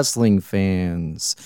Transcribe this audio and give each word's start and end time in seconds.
Wrestling 0.00 0.40
fans. 0.40 1.36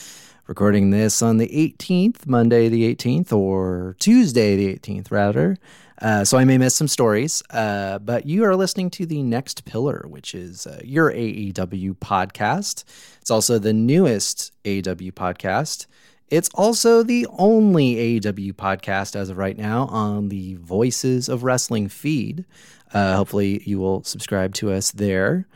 Recording 0.46 0.90
this 0.90 1.22
on 1.22 1.38
the 1.38 1.48
18th, 1.48 2.24
Monday 2.28 2.68
the 2.68 2.94
18th, 2.94 3.32
or 3.32 3.96
Tuesday 3.98 4.54
the 4.54 4.76
18th, 4.76 5.10
rather. 5.10 5.58
Uh, 6.00 6.24
so 6.24 6.38
I 6.38 6.44
may 6.44 6.56
miss 6.56 6.72
some 6.72 6.86
stories, 6.86 7.42
uh, 7.50 7.98
but 7.98 8.26
you 8.26 8.44
are 8.44 8.54
listening 8.54 8.90
to 8.90 9.06
the 9.06 9.24
Next 9.24 9.64
Pillar, 9.64 10.04
which 10.06 10.36
is 10.36 10.68
uh, 10.68 10.80
your 10.84 11.10
AEW 11.10 11.96
podcast. 11.96 12.84
It's 13.20 13.30
also 13.32 13.58
the 13.58 13.72
newest 13.72 14.52
AEW 14.62 15.10
podcast. 15.10 15.86
It's 16.28 16.48
also 16.54 17.02
the 17.02 17.26
only 17.36 18.20
AEW 18.20 18.52
podcast 18.52 19.16
as 19.16 19.30
of 19.30 19.36
right 19.36 19.58
now 19.58 19.86
on 19.86 20.28
the 20.28 20.54
Voices 20.60 21.28
of 21.28 21.42
Wrestling 21.42 21.88
feed. 21.88 22.44
Uh, 22.92 23.16
hopefully, 23.16 23.64
you 23.66 23.80
will 23.80 24.04
subscribe 24.04 24.54
to 24.54 24.70
us 24.70 24.92
there. 24.92 25.48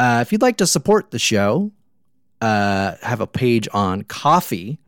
Uh, 0.00 0.18
if 0.20 0.32
you'd 0.32 0.42
like 0.42 0.56
to 0.56 0.66
support 0.66 1.12
the 1.12 1.18
show, 1.20 1.70
uh, 2.40 2.94
have 3.02 3.20
a 3.20 3.26
page 3.26 3.68
on 3.72 4.02
Coffee, 4.02 4.78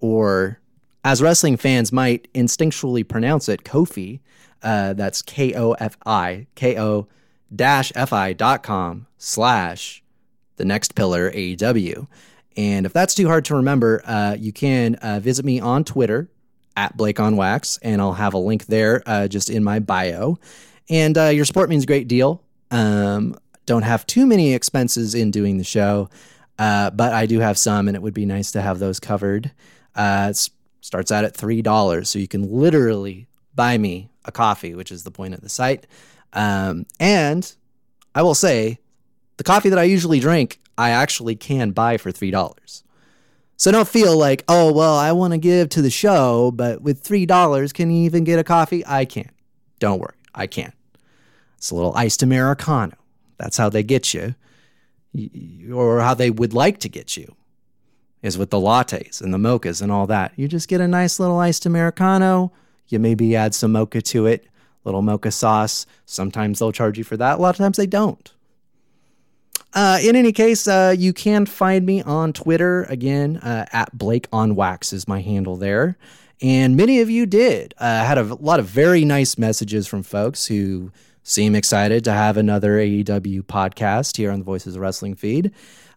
or 0.00 0.60
as 1.04 1.22
wrestling 1.22 1.56
fans 1.56 1.92
might 1.92 2.32
instinctually 2.34 3.06
pronounce 3.06 3.48
it, 3.48 3.64
Kofi. 3.64 4.20
Uh, 4.62 4.92
that's 4.92 5.22
K 5.22 5.54
O 5.54 5.72
F 5.72 5.96
I, 6.04 6.46
K 6.54 6.78
O 6.78 7.08
dash 7.54 7.92
F 7.94 8.12
I 8.12 8.32
dot 8.32 8.62
com 8.62 9.06
slash 9.16 10.02
the 10.56 10.64
next 10.64 10.94
pillar 10.94 11.30
AEW. 11.32 12.06
And 12.56 12.84
if 12.84 12.92
that's 12.92 13.14
too 13.14 13.26
hard 13.26 13.44
to 13.46 13.54
remember, 13.56 14.02
uh, 14.04 14.36
you 14.38 14.52
can 14.52 14.96
uh, 14.96 15.20
visit 15.20 15.44
me 15.44 15.60
on 15.60 15.84
Twitter 15.84 16.28
at 16.76 16.96
Blake 16.96 17.18
on 17.18 17.36
Wax, 17.36 17.78
and 17.82 18.00
I'll 18.00 18.12
have 18.12 18.34
a 18.34 18.38
link 18.38 18.66
there 18.66 19.02
uh, 19.06 19.28
just 19.28 19.48
in 19.48 19.64
my 19.64 19.78
bio. 19.78 20.38
And 20.88 21.16
uh, 21.16 21.26
your 21.26 21.44
support 21.44 21.70
means 21.70 21.84
a 21.84 21.86
great 21.86 22.08
deal. 22.08 22.42
Um, 22.70 23.36
don't 23.66 23.82
have 23.82 24.06
too 24.06 24.26
many 24.26 24.52
expenses 24.52 25.14
in 25.14 25.30
doing 25.30 25.58
the 25.58 25.64
show, 25.64 26.10
uh, 26.60 26.90
but 26.90 27.14
I 27.14 27.24
do 27.24 27.40
have 27.40 27.56
some, 27.58 27.88
and 27.88 27.96
it 27.96 28.02
would 28.02 28.12
be 28.12 28.26
nice 28.26 28.52
to 28.52 28.60
have 28.60 28.78
those 28.78 29.00
covered. 29.00 29.50
Uh, 29.96 30.28
it 30.28 30.50
starts 30.82 31.10
out 31.10 31.24
at 31.24 31.34
three 31.34 31.62
dollars, 31.62 32.10
so 32.10 32.18
you 32.18 32.28
can 32.28 32.52
literally 32.52 33.28
buy 33.54 33.78
me 33.78 34.10
a 34.26 34.30
coffee, 34.30 34.74
which 34.74 34.92
is 34.92 35.02
the 35.02 35.10
point 35.10 35.32
of 35.32 35.40
the 35.40 35.48
site. 35.48 35.86
Um, 36.34 36.84
and 37.00 37.50
I 38.14 38.20
will 38.20 38.34
say, 38.34 38.78
the 39.38 39.44
coffee 39.44 39.70
that 39.70 39.78
I 39.78 39.84
usually 39.84 40.20
drink, 40.20 40.60
I 40.76 40.90
actually 40.90 41.34
can 41.34 41.70
buy 41.70 41.96
for 41.96 42.12
three 42.12 42.30
dollars. 42.30 42.84
So 43.56 43.72
don't 43.72 43.88
feel 43.88 44.18
like, 44.18 44.44
oh 44.46 44.70
well, 44.70 44.96
I 44.96 45.12
want 45.12 45.32
to 45.32 45.38
give 45.38 45.70
to 45.70 45.82
the 45.82 45.90
show, 45.90 46.50
but 46.50 46.82
with 46.82 47.00
three 47.00 47.24
dollars, 47.24 47.72
can 47.72 47.90
you 47.90 48.04
even 48.04 48.22
get 48.24 48.38
a 48.38 48.44
coffee? 48.44 48.84
I 48.86 49.06
can't. 49.06 49.30
Don't 49.78 49.98
worry, 49.98 50.14
I 50.34 50.46
can. 50.46 50.74
It's 51.56 51.70
a 51.70 51.74
little 51.74 51.94
iced 51.96 52.22
americano. 52.22 52.98
That's 53.38 53.56
how 53.56 53.70
they 53.70 53.82
get 53.82 54.12
you, 54.12 54.34
or 55.72 56.00
how 56.00 56.14
they 56.14 56.30
would 56.30 56.52
like 56.52 56.78
to 56.80 56.88
get 56.88 57.16
you, 57.16 57.34
is 58.22 58.38
with 58.38 58.50
the 58.50 58.58
lattes 58.58 59.20
and 59.20 59.32
the 59.32 59.38
mochas 59.38 59.82
and 59.82 59.90
all 59.90 60.06
that. 60.06 60.32
You 60.36 60.48
just 60.48 60.68
get 60.68 60.80
a 60.80 60.88
nice 60.88 61.18
little 61.18 61.38
iced 61.38 61.66
americano. 61.66 62.52
You 62.88 62.98
maybe 62.98 63.36
add 63.36 63.54
some 63.54 63.72
mocha 63.72 64.02
to 64.02 64.26
it, 64.26 64.46
little 64.84 65.02
mocha 65.02 65.30
sauce. 65.30 65.86
Sometimes 66.06 66.58
they'll 66.58 66.72
charge 66.72 66.98
you 66.98 67.04
for 67.04 67.16
that. 67.16 67.38
A 67.38 67.42
lot 67.42 67.50
of 67.50 67.56
times 67.56 67.76
they 67.76 67.86
don't. 67.86 68.32
Uh, 69.72 70.00
in 70.02 70.16
any 70.16 70.32
case, 70.32 70.66
uh, 70.66 70.94
you 70.96 71.12
can 71.12 71.46
find 71.46 71.86
me 71.86 72.02
on 72.02 72.32
Twitter 72.32 72.84
again 72.84 73.36
uh, 73.36 73.66
at 73.72 73.96
Blake 73.96 74.26
on 74.32 74.56
Wax 74.56 74.92
is 74.92 75.06
my 75.06 75.20
handle 75.20 75.56
there, 75.56 75.96
and 76.42 76.76
many 76.76 77.00
of 77.00 77.08
you 77.08 77.24
did. 77.24 77.74
Uh, 77.78 77.84
I 77.84 78.04
had 78.04 78.18
a 78.18 78.34
lot 78.34 78.58
of 78.58 78.66
very 78.66 79.04
nice 79.04 79.38
messages 79.38 79.86
from 79.86 80.02
folks 80.02 80.46
who 80.46 80.90
seem 81.30 81.54
excited 81.54 82.04
to 82.04 82.12
have 82.12 82.36
another 82.36 82.78
AEW 82.78 83.42
podcast 83.42 84.16
here 84.16 84.32
on 84.32 84.40
the 84.40 84.44
Voices 84.44 84.74
of 84.74 84.82
Wrestling 84.82 85.14
feed. 85.14 85.52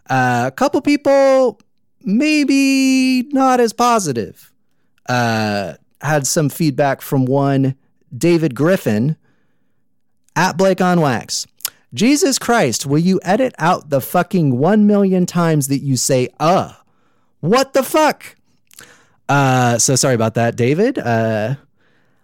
Uh, 0.10 0.46
a 0.48 0.52
couple 0.52 0.80
people 0.82 1.60
maybe 2.04 3.24
not 3.32 3.60
as 3.60 3.74
positive. 3.74 4.52
Uh, 5.08 5.74
had 6.02 6.28
some 6.28 6.50
feedback 6.50 7.02
from 7.02 7.26
one 7.26 7.76
David 8.16 8.56
Griffin 8.56 9.18
at 10.36 10.58
Blake 10.58 10.82
on 10.82 11.02
Wax. 11.02 11.48
Jesus 11.94 12.38
Christ, 12.38 12.86
will 12.86 13.00
you 13.00 13.20
edit 13.24 13.54
out 13.58 13.90
the 13.90 14.02
fucking 14.02 14.58
one 14.58 14.86
million 14.88 15.26
times 15.26 15.68
that 15.68 15.80
you 15.80 15.96
say, 15.96 16.30
uh? 16.40 16.74
What 17.40 17.74
the 17.74 17.84
fuck? 17.84 18.36
Uh, 19.28 19.78
so 19.78 19.96
sorry 19.96 20.16
about 20.16 20.36
that, 20.36 20.56
David. 20.56 20.98
Uh, 20.98 21.56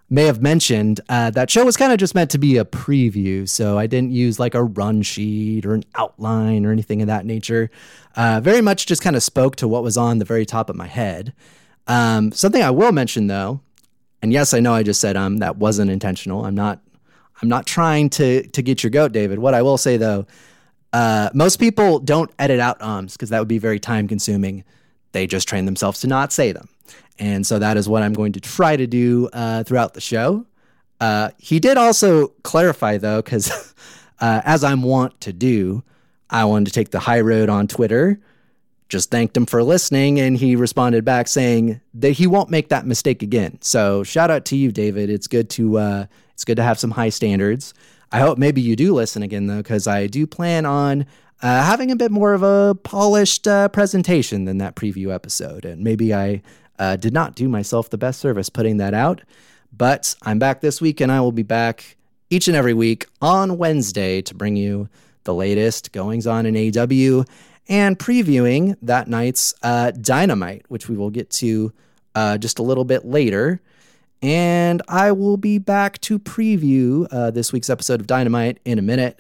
may 0.09 0.25
have 0.25 0.41
mentioned 0.41 1.01
uh, 1.09 1.29
that 1.31 1.49
show 1.51 1.63
was 1.63 1.77
kind 1.77 1.91
of 1.91 1.99
just 1.99 2.15
meant 2.15 2.31
to 2.31 2.37
be 2.37 2.57
a 2.57 2.65
preview, 2.65 3.47
so 3.47 3.77
I 3.77 3.87
didn't 3.87 4.11
use 4.11 4.39
like 4.39 4.55
a 4.55 4.63
run 4.63 5.01
sheet 5.01 5.65
or 5.65 5.73
an 5.75 5.83
outline 5.95 6.65
or 6.65 6.71
anything 6.71 7.01
of 7.01 7.07
that 7.07 7.25
nature. 7.25 7.69
Uh, 8.15 8.39
very 8.41 8.61
much 8.61 8.85
just 8.85 9.01
kind 9.01 9.15
of 9.15 9.23
spoke 9.23 9.55
to 9.57 9.67
what 9.67 9.83
was 9.83 9.97
on 9.97 10.17
the 10.17 10.25
very 10.25 10.45
top 10.45 10.69
of 10.69 10.75
my 10.75 10.87
head. 10.87 11.33
Um, 11.87 12.31
something 12.31 12.61
I 12.61 12.71
will 12.71 12.91
mention 12.91 13.27
though, 13.27 13.61
and 14.21 14.33
yes, 14.33 14.53
I 14.53 14.59
know 14.59 14.73
I 14.73 14.83
just 14.83 14.99
said 14.99 15.15
um 15.15 15.37
that 15.37 15.57
wasn't 15.57 15.91
intentional. 15.91 16.45
I'm 16.45 16.55
not 16.55 16.81
I'm 17.41 17.49
not 17.49 17.65
trying 17.65 18.09
to 18.11 18.47
to 18.47 18.61
get 18.61 18.83
your 18.83 18.91
goat, 18.91 19.11
David. 19.11 19.39
What 19.39 19.53
I 19.53 19.61
will 19.61 19.77
say 19.77 19.97
though, 19.97 20.25
uh, 20.93 21.29
most 21.33 21.57
people 21.57 21.99
don't 21.99 22.31
edit 22.39 22.59
out 22.59 22.81
ums 22.81 23.13
because 23.13 23.29
that 23.29 23.39
would 23.39 23.47
be 23.47 23.59
very 23.59 23.79
time 23.79 24.07
consuming. 24.07 24.63
They 25.11 25.25
just 25.27 25.47
train 25.47 25.65
themselves 25.65 26.01
to 26.01 26.07
not 26.07 26.31
say 26.31 26.51
them, 26.51 26.69
and 27.17 27.45
so 27.45 27.59
that 27.59 27.77
is 27.77 27.89
what 27.89 28.03
I'm 28.03 28.13
going 28.13 28.33
to 28.33 28.39
try 28.39 28.75
to 28.75 28.87
do 28.87 29.29
uh, 29.33 29.63
throughout 29.63 29.93
the 29.93 30.01
show. 30.01 30.45
Uh, 30.99 31.29
he 31.37 31.59
did 31.59 31.77
also 31.77 32.27
clarify 32.43 32.97
though, 32.97 33.21
because 33.21 33.73
uh, 34.19 34.41
as 34.45 34.63
I'm 34.63 34.83
wont 34.83 35.19
to 35.21 35.33
do, 35.33 35.83
I 36.29 36.45
wanted 36.45 36.65
to 36.65 36.71
take 36.71 36.91
the 36.91 36.99
high 36.99 37.21
road 37.21 37.49
on 37.49 37.67
Twitter. 37.67 38.19
Just 38.87 39.11
thanked 39.11 39.37
him 39.37 39.45
for 39.45 39.61
listening, 39.61 40.19
and 40.19 40.35
he 40.35 40.55
responded 40.55 41.05
back 41.05 41.27
saying 41.27 41.79
that 41.93 42.11
he 42.11 42.25
won't 42.25 42.49
make 42.49 42.69
that 42.69 42.87
mistake 42.87 43.21
again. 43.21 43.59
So 43.61 44.03
shout 44.03 44.31
out 44.31 44.45
to 44.45 44.55
you, 44.55 44.71
David. 44.71 45.11
It's 45.11 45.27
good 45.27 45.49
to 45.51 45.77
uh, 45.77 46.05
it's 46.33 46.43
good 46.43 46.57
to 46.57 46.63
have 46.63 46.79
some 46.79 46.91
high 46.91 47.09
standards. 47.09 47.73
I 48.11 48.19
hope 48.19 48.39
maybe 48.39 48.61
you 48.61 48.75
do 48.75 48.93
listen 48.93 49.21
again 49.21 49.45
though, 49.45 49.57
because 49.57 49.85
I 49.85 50.07
do 50.07 50.25
plan 50.25 50.65
on 50.65 51.05
uh, 51.41 51.63
having 51.63 51.91
a 51.91 51.95
bit 51.95 52.11
more 52.11 52.33
of 52.33 52.41
a 52.41 52.75
polished 52.83 53.47
uh, 53.47 53.69
presentation 53.69 54.45
than 54.45 54.57
that 54.57 54.75
preview 54.75 55.13
episode, 55.13 55.65
and 55.65 55.83
maybe 55.83 56.13
I 56.13 56.41
Uh, 56.79 56.95
did 56.95 57.13
not 57.13 57.35
do 57.35 57.47
myself 57.47 57.89
the 57.89 57.97
best 57.97 58.19
service 58.19 58.49
putting 58.49 58.77
that 58.77 58.93
out, 58.93 59.21
but 59.75 60.15
I'm 60.23 60.39
back 60.39 60.61
this 60.61 60.81
week 60.81 61.01
and 61.01 61.11
I 61.11 61.19
will 61.21 61.33
be 61.33 61.43
back 61.43 61.97
each 62.29 62.47
and 62.47 62.55
every 62.55 62.73
week 62.73 63.05
on 63.21 63.57
Wednesday 63.57 64.21
to 64.21 64.33
bring 64.33 64.55
you 64.55 64.89
the 65.25 65.33
latest 65.33 65.91
goings 65.91 66.25
on 66.25 66.45
in 66.45 66.55
AEW 66.55 67.27
and 67.67 67.99
previewing 67.99 68.77
that 68.81 69.07
night's 69.07 69.53
uh, 69.61 69.91
Dynamite, 69.91 70.65
which 70.69 70.89
we 70.89 70.97
will 70.97 71.09
get 71.11 71.29
to 71.31 71.71
uh, 72.15 72.37
just 72.37 72.59
a 72.59 72.63
little 72.63 72.85
bit 72.85 73.05
later. 73.05 73.61
And 74.21 74.81
I 74.87 75.11
will 75.11 75.37
be 75.37 75.59
back 75.59 75.99
to 76.01 76.19
preview 76.19 77.07
uh, 77.11 77.31
this 77.31 77.53
week's 77.53 77.69
episode 77.69 78.01
of 78.01 78.07
Dynamite 78.07 78.59
in 78.65 78.79
a 78.79 78.81
minute. 78.81 79.19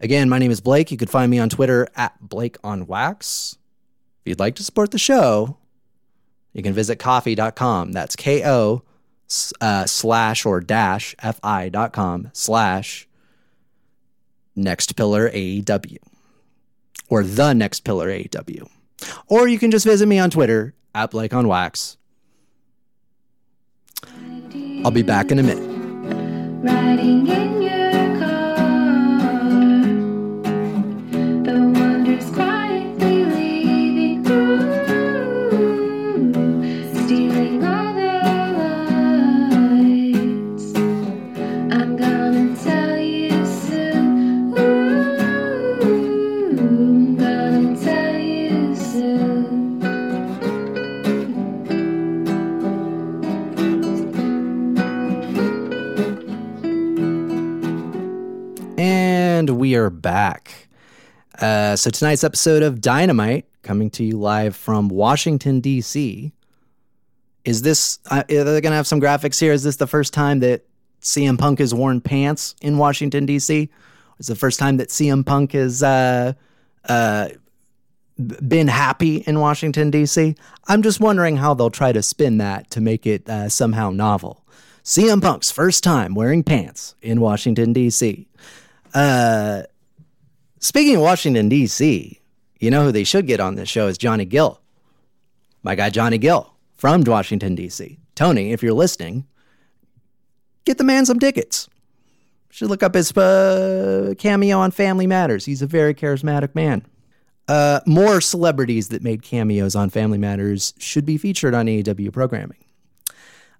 Again, 0.00 0.28
my 0.28 0.38
name 0.38 0.50
is 0.50 0.60
Blake. 0.60 0.90
You 0.90 0.96
could 0.96 1.08
find 1.08 1.30
me 1.30 1.38
on 1.38 1.48
Twitter 1.48 1.88
at 1.96 2.20
Blake 2.20 2.56
on 2.62 2.86
Wax. 2.86 3.56
If 4.24 4.30
you'd 4.30 4.40
like 4.40 4.56
to 4.56 4.64
support 4.64 4.90
the 4.90 4.98
show, 4.98 5.56
you 6.54 6.62
can 6.62 6.72
visit 6.72 6.98
ko-fi.com. 6.98 7.92
That's 7.92 8.16
K 8.16 8.42
O 8.46 8.82
uh, 9.60 9.84
slash 9.84 10.46
or 10.46 10.60
dash 10.60 11.14
fi 11.18 11.68
dot 11.68 11.92
com 11.92 12.30
slash 12.32 13.06
next 14.56 14.96
pillar 14.96 15.28
AEW 15.30 15.98
or 17.08 17.22
the 17.22 17.52
next 17.52 17.80
pillar 17.80 18.08
AEW. 18.08 18.68
Or 19.26 19.48
you 19.48 19.58
can 19.58 19.70
just 19.70 19.84
visit 19.84 20.06
me 20.06 20.18
on 20.18 20.30
Twitter 20.30 20.74
at 20.94 21.10
Blake 21.10 21.34
on 21.34 21.48
Wax. 21.48 21.96
I'll 24.84 24.90
be 24.90 25.02
back 25.02 25.30
in 25.32 25.38
a 25.38 25.42
minute. 25.42 25.74
Back. 60.04 60.68
Uh, 61.40 61.74
so 61.74 61.90
tonight's 61.90 62.22
episode 62.22 62.62
of 62.62 62.80
Dynamite, 62.80 63.46
coming 63.62 63.90
to 63.90 64.04
you 64.04 64.18
live 64.18 64.54
from 64.54 64.88
Washington 64.88 65.58
D.C. 65.58 66.32
Is 67.44 67.62
this? 67.62 67.98
Uh, 68.08 68.22
are 68.30 68.44
they 68.44 68.60
gonna 68.60 68.76
have 68.76 68.86
some 68.86 69.00
graphics 69.00 69.40
here? 69.40 69.52
Is 69.52 69.64
this 69.64 69.76
the 69.76 69.88
first 69.88 70.14
time 70.14 70.38
that 70.40 70.64
CM 71.00 71.36
Punk 71.38 71.58
has 71.58 71.74
worn 71.74 72.00
pants 72.00 72.54
in 72.62 72.78
Washington 72.78 73.26
D.C.? 73.26 73.68
It's 74.18 74.28
the 74.28 74.36
first 74.36 74.60
time 74.60 74.76
that 74.76 74.90
CM 74.90 75.26
Punk 75.26 75.52
has 75.52 75.82
uh, 75.82 76.34
uh, 76.88 77.28
been 78.46 78.68
happy 78.68 79.16
in 79.16 79.40
Washington 79.40 79.90
D.C. 79.90 80.36
I'm 80.68 80.82
just 80.82 81.00
wondering 81.00 81.38
how 81.38 81.54
they'll 81.54 81.70
try 81.70 81.92
to 81.92 82.02
spin 82.02 82.38
that 82.38 82.70
to 82.70 82.80
make 82.80 83.06
it 83.06 83.28
uh, 83.28 83.48
somehow 83.48 83.90
novel. 83.90 84.44
CM 84.84 85.22
Punk's 85.22 85.50
first 85.50 85.82
time 85.82 86.14
wearing 86.14 86.44
pants 86.44 86.94
in 87.00 87.20
Washington 87.20 87.72
D.C. 87.72 88.28
Uh, 88.92 89.62
speaking 90.64 90.96
of 90.96 91.02
Washington 91.02 91.48
D.C., 91.48 92.20
you 92.58 92.70
know 92.70 92.84
who 92.84 92.92
they 92.92 93.04
should 93.04 93.26
get 93.26 93.40
on 93.40 93.54
this 93.54 93.68
show 93.68 93.86
is 93.86 93.98
Johnny 93.98 94.24
Gill. 94.24 94.60
My 95.62 95.74
guy 95.74 95.90
Johnny 95.90 96.18
Gill 96.18 96.54
from 96.76 97.02
Washington 97.02 97.54
D.C. 97.54 97.98
Tony, 98.14 98.52
if 98.52 98.62
you're 98.62 98.72
listening, 98.72 99.26
get 100.64 100.78
the 100.78 100.84
man 100.84 101.04
some 101.04 101.18
tickets. 101.18 101.68
Should 102.50 102.70
look 102.70 102.82
up 102.82 102.94
his 102.94 103.14
uh, 103.16 104.14
cameo 104.16 104.58
on 104.58 104.70
Family 104.70 105.06
Matters. 105.06 105.44
He's 105.44 105.60
a 105.60 105.66
very 105.66 105.92
charismatic 105.92 106.54
man. 106.54 106.86
Uh, 107.46 107.80
more 107.84 108.20
celebrities 108.20 108.88
that 108.88 109.02
made 109.02 109.22
cameos 109.22 109.74
on 109.74 109.90
Family 109.90 110.18
Matters 110.18 110.72
should 110.78 111.04
be 111.04 111.18
featured 111.18 111.52
on 111.52 111.66
AEW 111.66 112.12
programming. 112.12 112.58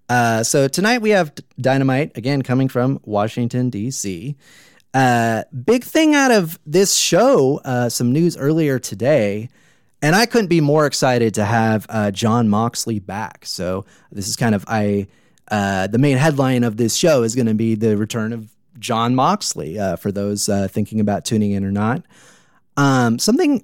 Uh, 0.07 0.43
so 0.43 0.67
tonight 0.67 1.01
we 1.01 1.09
have 1.09 1.33
Dynamite 1.59 2.17
again 2.17 2.41
coming 2.41 2.69
from 2.69 2.99
Washington 3.03 3.69
D.C. 3.69 4.35
Uh, 4.95 5.43
big 5.65 5.83
thing 5.83 6.15
out 6.15 6.31
of 6.31 6.57
this 6.65 6.95
show, 6.95 7.59
uh, 7.65 7.89
some 7.89 8.13
news 8.13 8.37
earlier 8.37 8.79
today, 8.79 9.49
and 10.01 10.15
I 10.15 10.25
couldn't 10.25 10.47
be 10.47 10.61
more 10.61 10.85
excited 10.85 11.33
to 11.33 11.43
have 11.43 11.85
uh, 11.89 12.11
Jon 12.11 12.47
Moxley 12.47 12.99
back. 12.99 13.45
So 13.45 13.85
this 14.09 14.29
is 14.29 14.37
kind 14.37 14.55
of 14.55 14.63
I. 14.69 15.07
Uh, 15.51 15.85
the 15.85 15.99
main 15.99 16.17
headline 16.17 16.63
of 16.63 16.77
this 16.77 16.95
show 16.95 17.21
is 17.21 17.35
going 17.35 17.45
to 17.45 17.53
be 17.53 17.75
the 17.75 17.97
return 17.97 18.33
of 18.33 18.49
Jon 18.79 19.13
Moxley. 19.13 19.77
Uh, 19.77 19.97
for 19.97 20.13
those 20.13 20.47
uh, 20.47 20.69
thinking 20.69 21.01
about 21.01 21.25
tuning 21.25 21.51
in 21.51 21.65
or 21.65 21.71
not, 21.71 22.01
um, 22.77 23.19
something 23.19 23.63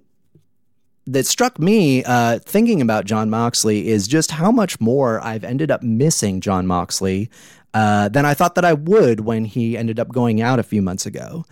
that 1.08 1.26
struck 1.26 1.58
me 1.60 2.04
uh, 2.04 2.40
thinking 2.40 2.82
about 2.82 3.06
Jon 3.06 3.30
Moxley 3.30 3.88
is 3.88 4.08
just 4.08 4.32
how 4.32 4.52
much 4.52 4.80
more 4.82 5.24
I've 5.24 5.44
ended 5.44 5.72
up 5.72 5.82
missing 5.82 6.42
Jon 6.42 6.68
Moxley 6.68 7.30
uh, 7.74 8.10
than 8.10 8.26
I 8.26 8.34
thought 8.34 8.56
that 8.56 8.66
I 8.66 8.74
would 8.74 9.22
when 9.22 9.46
he 9.46 9.78
ended 9.78 10.00
up 10.00 10.10
going 10.10 10.42
out 10.42 10.60
a 10.60 10.64
few 10.64 10.82
months 10.82 11.06
ago. 11.06 11.46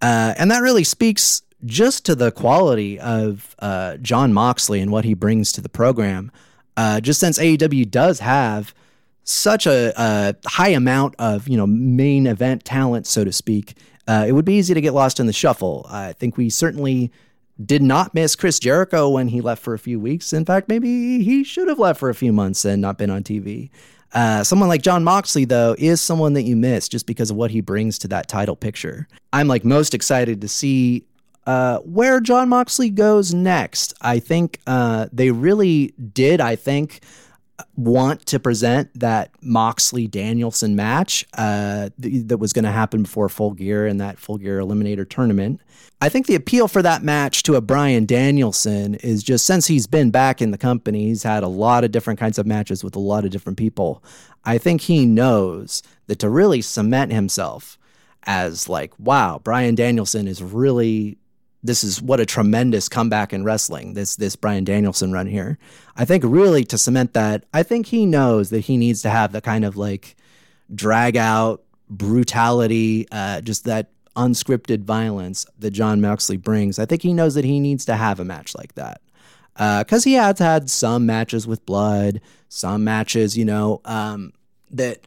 Uh, 0.00 0.34
and 0.38 0.50
that 0.50 0.62
really 0.62 0.84
speaks 0.84 1.42
just 1.64 2.04
to 2.06 2.14
the 2.14 2.30
quality 2.30 2.98
of 2.98 3.56
uh, 3.58 3.96
Jon 3.96 4.32
Moxley 4.32 4.80
and 4.80 4.92
what 4.92 5.04
he 5.04 5.14
brings 5.14 5.52
to 5.52 5.60
the 5.60 5.68
program. 5.68 6.30
Uh, 6.76 7.00
just 7.00 7.18
since 7.18 7.38
AEW 7.38 7.90
does 7.90 8.20
have 8.20 8.74
such 9.24 9.66
a, 9.66 9.92
a, 9.96 10.36
high 10.46 10.68
amount 10.68 11.14
of 11.18 11.48
you 11.48 11.56
know 11.56 11.66
main 11.66 12.26
event 12.26 12.64
talent, 12.64 13.06
so 13.06 13.24
to 13.24 13.32
speak, 13.32 13.74
uh, 14.06 14.24
it 14.28 14.32
would 14.32 14.44
be 14.44 14.54
easy 14.54 14.74
to 14.74 14.80
get 14.80 14.92
lost 14.92 15.18
in 15.18 15.26
the 15.26 15.32
shuffle. 15.32 15.86
I 15.88 16.12
think 16.12 16.36
we 16.36 16.50
certainly 16.50 17.10
did 17.64 17.82
not 17.82 18.14
miss 18.14 18.36
Chris 18.36 18.58
Jericho 18.58 19.08
when 19.08 19.28
he 19.28 19.40
left 19.40 19.62
for 19.62 19.72
a 19.72 19.78
few 19.78 19.98
weeks. 19.98 20.32
In 20.32 20.44
fact, 20.44 20.68
maybe 20.68 21.22
he 21.24 21.42
should 21.42 21.68
have 21.68 21.78
left 21.78 21.98
for 21.98 22.10
a 22.10 22.14
few 22.14 22.32
months 22.32 22.64
and 22.64 22.82
not 22.82 22.98
been 22.98 23.10
on 23.10 23.22
TV. 23.24 23.70
Uh, 24.16 24.42
someone 24.42 24.70
like 24.70 24.80
Jon 24.80 25.04
Moxley, 25.04 25.44
though, 25.44 25.76
is 25.78 26.00
someone 26.00 26.32
that 26.32 26.44
you 26.44 26.56
miss 26.56 26.88
just 26.88 27.06
because 27.06 27.30
of 27.30 27.36
what 27.36 27.50
he 27.50 27.60
brings 27.60 27.98
to 27.98 28.08
that 28.08 28.28
title 28.28 28.56
picture. 28.56 29.06
I'm 29.34 29.46
like 29.46 29.62
most 29.62 29.92
excited 29.92 30.40
to 30.40 30.48
see 30.48 31.04
uh, 31.46 31.80
where 31.80 32.20
Jon 32.20 32.48
Moxley 32.48 32.88
goes 32.88 33.34
next. 33.34 33.92
I 34.00 34.18
think 34.18 34.58
uh, 34.66 35.08
they 35.12 35.32
really 35.32 35.88
did, 36.14 36.40
I 36.40 36.56
think, 36.56 37.00
want 37.76 38.26
to 38.26 38.38
present 38.38 38.98
that 38.98 39.30
Moxley 39.42 40.06
Danielson 40.06 40.76
match 40.76 41.26
uh, 41.34 41.90
th- 42.00 42.26
that 42.26 42.38
was 42.38 42.52
going 42.52 42.64
to 42.64 42.70
happen 42.70 43.02
before 43.02 43.28
Full 43.28 43.52
Gear 43.52 43.86
and 43.86 44.00
that 44.00 44.18
Full 44.18 44.38
Gear 44.38 44.60
Eliminator 44.60 45.08
tournament. 45.08 45.60
I 46.00 46.08
think 46.08 46.26
the 46.26 46.34
appeal 46.34 46.68
for 46.68 46.82
that 46.82 47.02
match 47.02 47.42
to 47.44 47.54
a 47.54 47.60
Bryan 47.60 48.04
Danielson 48.04 48.96
is 48.96 49.22
just 49.22 49.46
since 49.46 49.66
he's 49.66 49.86
been 49.86 50.10
back 50.10 50.42
in 50.42 50.50
the 50.50 50.58
company, 50.58 51.06
he's 51.06 51.22
had 51.22 51.42
a 51.42 51.48
lot 51.48 51.84
of 51.84 51.92
different 51.92 52.20
kinds 52.20 52.38
of 52.38 52.46
matches 52.46 52.84
with 52.84 52.96
a 52.96 53.00
lot 53.00 53.24
of 53.24 53.30
different 53.30 53.56
people. 53.56 54.02
I 54.44 54.58
think 54.58 54.82
he 54.82 55.06
knows 55.06 55.82
that 56.06 56.18
to 56.18 56.28
really 56.28 56.60
cement 56.60 57.12
himself 57.12 57.78
as 58.24 58.68
like, 58.68 58.92
wow, 58.98 59.40
Bryan 59.42 59.74
Danielson 59.74 60.28
is 60.28 60.42
really 60.42 61.16
this 61.66 61.84
is 61.84 62.00
what 62.00 62.20
a 62.20 62.26
tremendous 62.26 62.88
comeback 62.88 63.32
in 63.32 63.44
wrestling. 63.44 63.94
This 63.94 64.16
this 64.16 64.36
Bryan 64.36 64.64
Danielson 64.64 65.12
run 65.12 65.26
here. 65.26 65.58
I 65.96 66.04
think 66.04 66.24
really 66.26 66.64
to 66.64 66.78
cement 66.78 67.12
that, 67.14 67.44
I 67.52 67.62
think 67.62 67.86
he 67.86 68.06
knows 68.06 68.50
that 68.50 68.60
he 68.60 68.76
needs 68.76 69.02
to 69.02 69.10
have 69.10 69.32
the 69.32 69.40
kind 69.40 69.64
of 69.64 69.76
like 69.76 70.16
drag 70.74 71.16
out 71.16 71.62
brutality, 71.88 73.06
uh, 73.12 73.40
just 73.40 73.64
that 73.64 73.90
unscripted 74.16 74.82
violence 74.82 75.46
that 75.58 75.70
Jon 75.70 76.00
Moxley 76.00 76.36
brings. 76.36 76.78
I 76.78 76.86
think 76.86 77.02
he 77.02 77.12
knows 77.12 77.34
that 77.34 77.44
he 77.44 77.60
needs 77.60 77.84
to 77.84 77.96
have 77.96 78.18
a 78.18 78.24
match 78.24 78.54
like 78.54 78.74
that. 78.74 79.00
Because 79.54 80.06
uh, 80.06 80.08
he 80.08 80.14
has 80.14 80.38
had 80.38 80.68
some 80.68 81.06
matches 81.06 81.46
with 81.46 81.64
blood, 81.64 82.20
some 82.48 82.84
matches, 82.84 83.38
you 83.38 83.44
know, 83.44 83.80
um, 83.84 84.32
that 84.70 85.06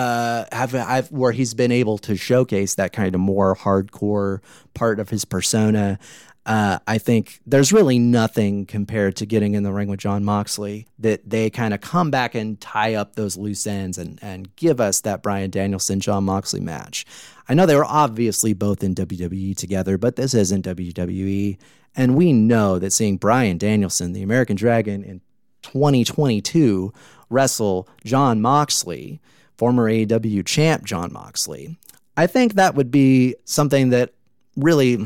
uh, 0.00 0.46
have, 0.50 0.72
have 0.72 1.12
where 1.12 1.32
he's 1.32 1.52
been 1.52 1.70
able 1.70 1.98
to 1.98 2.16
showcase 2.16 2.76
that 2.76 2.92
kind 2.92 3.14
of 3.14 3.20
more 3.20 3.54
hardcore 3.54 4.40
part 4.72 4.98
of 4.98 5.10
his 5.10 5.26
persona. 5.26 5.98
Uh, 6.46 6.78
I 6.86 6.96
think 6.96 7.38
there's 7.44 7.70
really 7.70 7.98
nothing 7.98 8.64
compared 8.64 9.16
to 9.16 9.26
getting 9.26 9.54
in 9.54 9.62
the 9.62 9.72
ring 9.72 9.88
with 9.88 10.00
Jon 10.00 10.24
Moxley 10.24 10.86
that 10.98 11.28
they 11.28 11.50
kind 11.50 11.74
of 11.74 11.82
come 11.82 12.10
back 12.10 12.34
and 12.34 12.58
tie 12.58 12.94
up 12.94 13.14
those 13.14 13.36
loose 13.36 13.66
ends 13.66 13.98
and, 13.98 14.18
and 14.22 14.56
give 14.56 14.80
us 14.80 15.02
that 15.02 15.22
Bryan 15.22 15.50
Danielson 15.50 16.00
Jon 16.00 16.24
Moxley 16.24 16.60
match. 16.60 17.04
I 17.46 17.52
know 17.52 17.66
they 17.66 17.76
were 17.76 17.84
obviously 17.84 18.54
both 18.54 18.82
in 18.82 18.94
WWE 18.94 19.54
together, 19.54 19.98
but 19.98 20.16
this 20.16 20.32
isn't 20.32 20.64
WWE. 20.64 21.58
And 21.94 22.16
we 22.16 22.32
know 22.32 22.78
that 22.78 22.92
seeing 22.92 23.18
Bryan 23.18 23.58
Danielson, 23.58 24.14
the 24.14 24.22
American 24.22 24.56
Dragon, 24.56 25.04
in 25.04 25.20
2022 25.60 26.90
wrestle 27.28 27.86
Jon 28.02 28.40
Moxley, 28.40 29.20
former 29.60 29.90
AEW 29.90 30.46
champ 30.46 30.86
Jon 30.86 31.12
Moxley, 31.12 31.76
I 32.16 32.26
think 32.26 32.54
that 32.54 32.74
would 32.74 32.90
be 32.90 33.36
something 33.44 33.90
that 33.90 34.14
really 34.56 34.98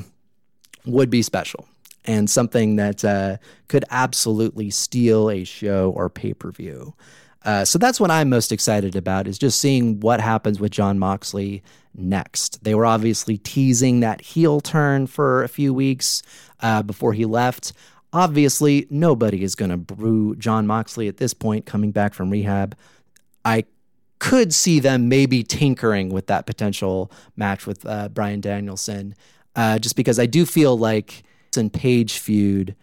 would 0.87 1.11
be 1.11 1.23
special. 1.23 1.67
and 2.07 2.29
something 2.29 2.77
that 2.77 3.05
uh, 3.05 3.37
could 3.69 3.85
absolutely 3.91 4.71
steal 4.71 5.31
a 5.31 5.45
show 5.45 5.91
or 5.97 6.11
pay 6.11 6.35
per 6.35 6.51
view. 6.51 6.95
Uh, 7.45 7.65
so 7.65 7.79
that's 7.79 8.01
what 8.01 8.11
I'm 8.11 8.29
most 8.29 8.53
excited 8.53 8.97
about 8.97 9.27
is 9.27 9.39
just 9.39 9.61
seeing 9.61 10.01
what 10.01 10.21
happens 10.21 10.61
with 10.61 10.73
Jon 10.73 10.99
Moxley 10.99 11.63
next. 11.95 12.63
They 12.65 12.75
were 12.75 12.87
obviously 12.87 13.39
teasing 13.39 14.01
that 14.01 14.21
heel 14.21 14.61
turn 14.61 15.07
for 15.07 15.45
a 15.45 15.49
few 15.49 15.75
weeks 15.75 16.23
uh, 16.61 16.83
before 16.83 17.13
he 17.13 17.25
left. 17.25 17.73
Obviously, 18.13 18.87
nobody 18.91 19.43
is 19.43 19.55
going 19.55 19.71
to 19.71 19.77
brew 19.77 20.37
Jon 20.37 20.67
Moxley 20.67 21.09
at 21.09 21.17
this 21.17 21.35
point 21.35 21.67
coming 21.67 21.91
back 21.91 22.15
from 22.15 22.31
rehab. 22.31 22.77
I 23.45 23.65
could 24.25 24.55
see 24.55 24.81
them 24.81 25.11
maybe 25.11 25.43
tinkering 25.43 26.09
with 26.09 26.29
that 26.29 26.47
potential 26.47 27.13
match 27.37 27.67
with 27.67 27.85
uh, 27.85 28.09
Bryan 28.09 28.41
Danielson, 28.41 29.15
uh, 29.55 29.79
just 29.79 29.97
because 29.97 30.19
I 30.19 30.25
do 30.25 30.47
feel 30.47 30.79
like 30.79 31.25
in 31.59 31.69
Page 31.69 32.19
feud, 32.19 32.75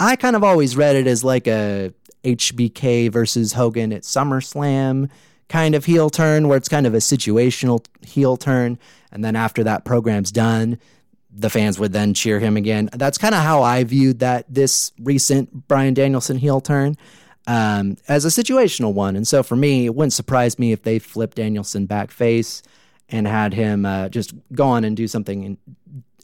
I 0.00 0.16
kind 0.16 0.34
of 0.34 0.42
always 0.42 0.76
read 0.76 0.96
it 0.96 1.06
as 1.06 1.22
like 1.22 1.46
a 1.46 1.94
HBK 2.24 3.10
versus 3.10 3.52
Hogan 3.52 3.92
at 3.92 4.02
SummerSlam 4.02 5.08
kind 5.48 5.76
of 5.76 5.84
heel 5.84 6.10
turn, 6.10 6.48
where 6.48 6.56
it's 6.56 6.68
kind 6.68 6.88
of 6.88 6.94
a 6.94 6.98
situational 6.98 7.86
heel 8.04 8.36
turn. 8.36 8.76
And 9.12 9.24
then 9.24 9.36
after 9.36 9.62
that 9.62 9.84
program's 9.84 10.32
done, 10.32 10.76
the 11.32 11.50
fans 11.50 11.78
would 11.78 11.92
then 11.92 12.14
cheer 12.14 12.40
him 12.40 12.56
again. 12.56 12.90
That's 12.92 13.16
kind 13.16 13.34
of 13.34 13.42
how 13.42 13.62
I 13.62 13.84
viewed 13.84 14.18
that 14.18 14.44
this 14.52 14.92
recent 14.98 15.68
Bryan 15.68 15.94
Danielson 15.94 16.36
heel 16.36 16.60
turn 16.60 16.96
um, 17.46 17.96
as 18.08 18.24
a 18.24 18.28
situational 18.28 18.92
one. 18.92 19.16
And 19.16 19.26
so 19.26 19.42
for 19.42 19.56
me, 19.56 19.86
it 19.86 19.94
wouldn't 19.94 20.12
surprise 20.12 20.58
me 20.58 20.72
if 20.72 20.82
they 20.82 20.98
flipped 20.98 21.36
Danielson 21.36 21.86
back 21.86 22.10
face 22.10 22.62
and 23.08 23.26
had 23.26 23.54
him 23.54 23.84
uh, 23.84 24.08
just 24.08 24.32
go 24.52 24.68
on 24.68 24.84
and 24.84 24.96
do 24.96 25.08
something 25.08 25.42
in, 25.42 25.58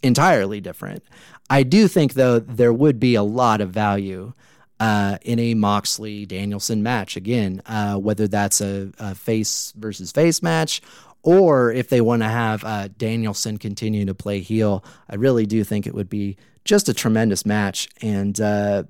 entirely 0.02 0.60
different. 0.60 1.02
I 1.48 1.62
do 1.62 1.88
think, 1.88 2.14
though, 2.14 2.38
there 2.38 2.72
would 2.72 3.00
be 3.00 3.14
a 3.14 3.22
lot 3.22 3.60
of 3.60 3.70
value 3.70 4.32
uh, 4.78 5.18
in 5.22 5.38
a 5.38 5.54
Moxley 5.54 6.26
Danielson 6.26 6.82
match 6.82 7.16
again, 7.16 7.62
uh, 7.66 7.96
whether 7.96 8.28
that's 8.28 8.60
a, 8.60 8.92
a, 8.98 9.14
face 9.14 9.72
versus 9.72 10.12
face 10.12 10.42
match 10.42 10.82
or 11.22 11.72
if 11.72 11.88
they 11.88 12.00
want 12.00 12.22
to 12.22 12.28
have 12.28 12.62
uh, 12.62 12.88
Danielson 12.96 13.58
continue 13.58 14.04
to 14.04 14.14
play 14.14 14.40
heel. 14.40 14.84
I 15.08 15.16
really 15.16 15.46
do 15.46 15.64
think 15.64 15.86
it 15.86 15.94
would 15.94 16.10
be 16.10 16.36
just 16.64 16.88
a 16.88 16.94
tremendous 16.94 17.46
match 17.46 17.88
and 18.02 18.38
uh, 18.40 18.84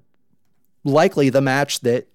likely 0.84 1.30
the 1.30 1.40
match 1.40 1.80
that 1.80 2.08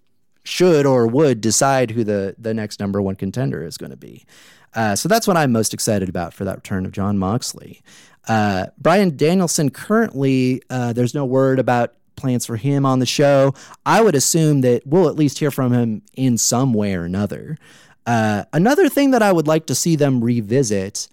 should 0.44 0.86
or 0.86 1.08
would 1.08 1.42
decide 1.42 1.92
who 1.92 2.04
the, 2.04 2.36
the 2.38 2.54
next 2.54 2.80
number 2.80 3.02
one 3.02 3.16
contender 3.16 3.64
is 3.64 3.78
going 3.78 3.92
to 3.92 3.98
be. 3.98 4.26
Uh, 4.74 4.96
so 4.96 5.10
that's 5.10 5.28
what 5.28 5.38
I'm 5.38 5.52
most 5.52 5.74
excited 5.74 6.10
about 6.10 6.34
for 6.34 6.46
that 6.46 6.56
return 6.56 6.86
of 6.86 6.92
Jon 6.92 7.18
Moxley. 7.18 7.82
Uh, 8.28 8.68
Bryan 8.78 9.18
Danielson 9.18 9.70
currently, 9.70 10.62
there's 10.70 11.14
no 11.14 11.26
word 11.26 11.60
about 11.60 11.96
plans 12.16 12.46
for 12.46 12.56
him 12.56 12.86
on 12.86 13.00
the 13.00 13.06
show. 13.06 13.54
I 13.86 14.02
would 14.02 14.16
assume 14.16 14.62
that 14.62 14.86
we'll 14.86 15.10
at 15.10 15.16
least 15.16 15.40
hear 15.40 15.52
from 15.52 15.74
him 15.74 16.04
in 16.16 16.38
some 16.38 16.74
way 16.74 16.94
or 16.94 17.04
another. 17.04 17.58
Uh, 18.06 18.46
another 18.54 18.88
thing 18.88 19.12
that 19.12 19.22
I 19.22 19.32
would 19.32 19.48
like 19.48 19.66
to 19.68 19.76
see 19.76 19.96
them 19.96 20.24
revisit, 20.24 21.08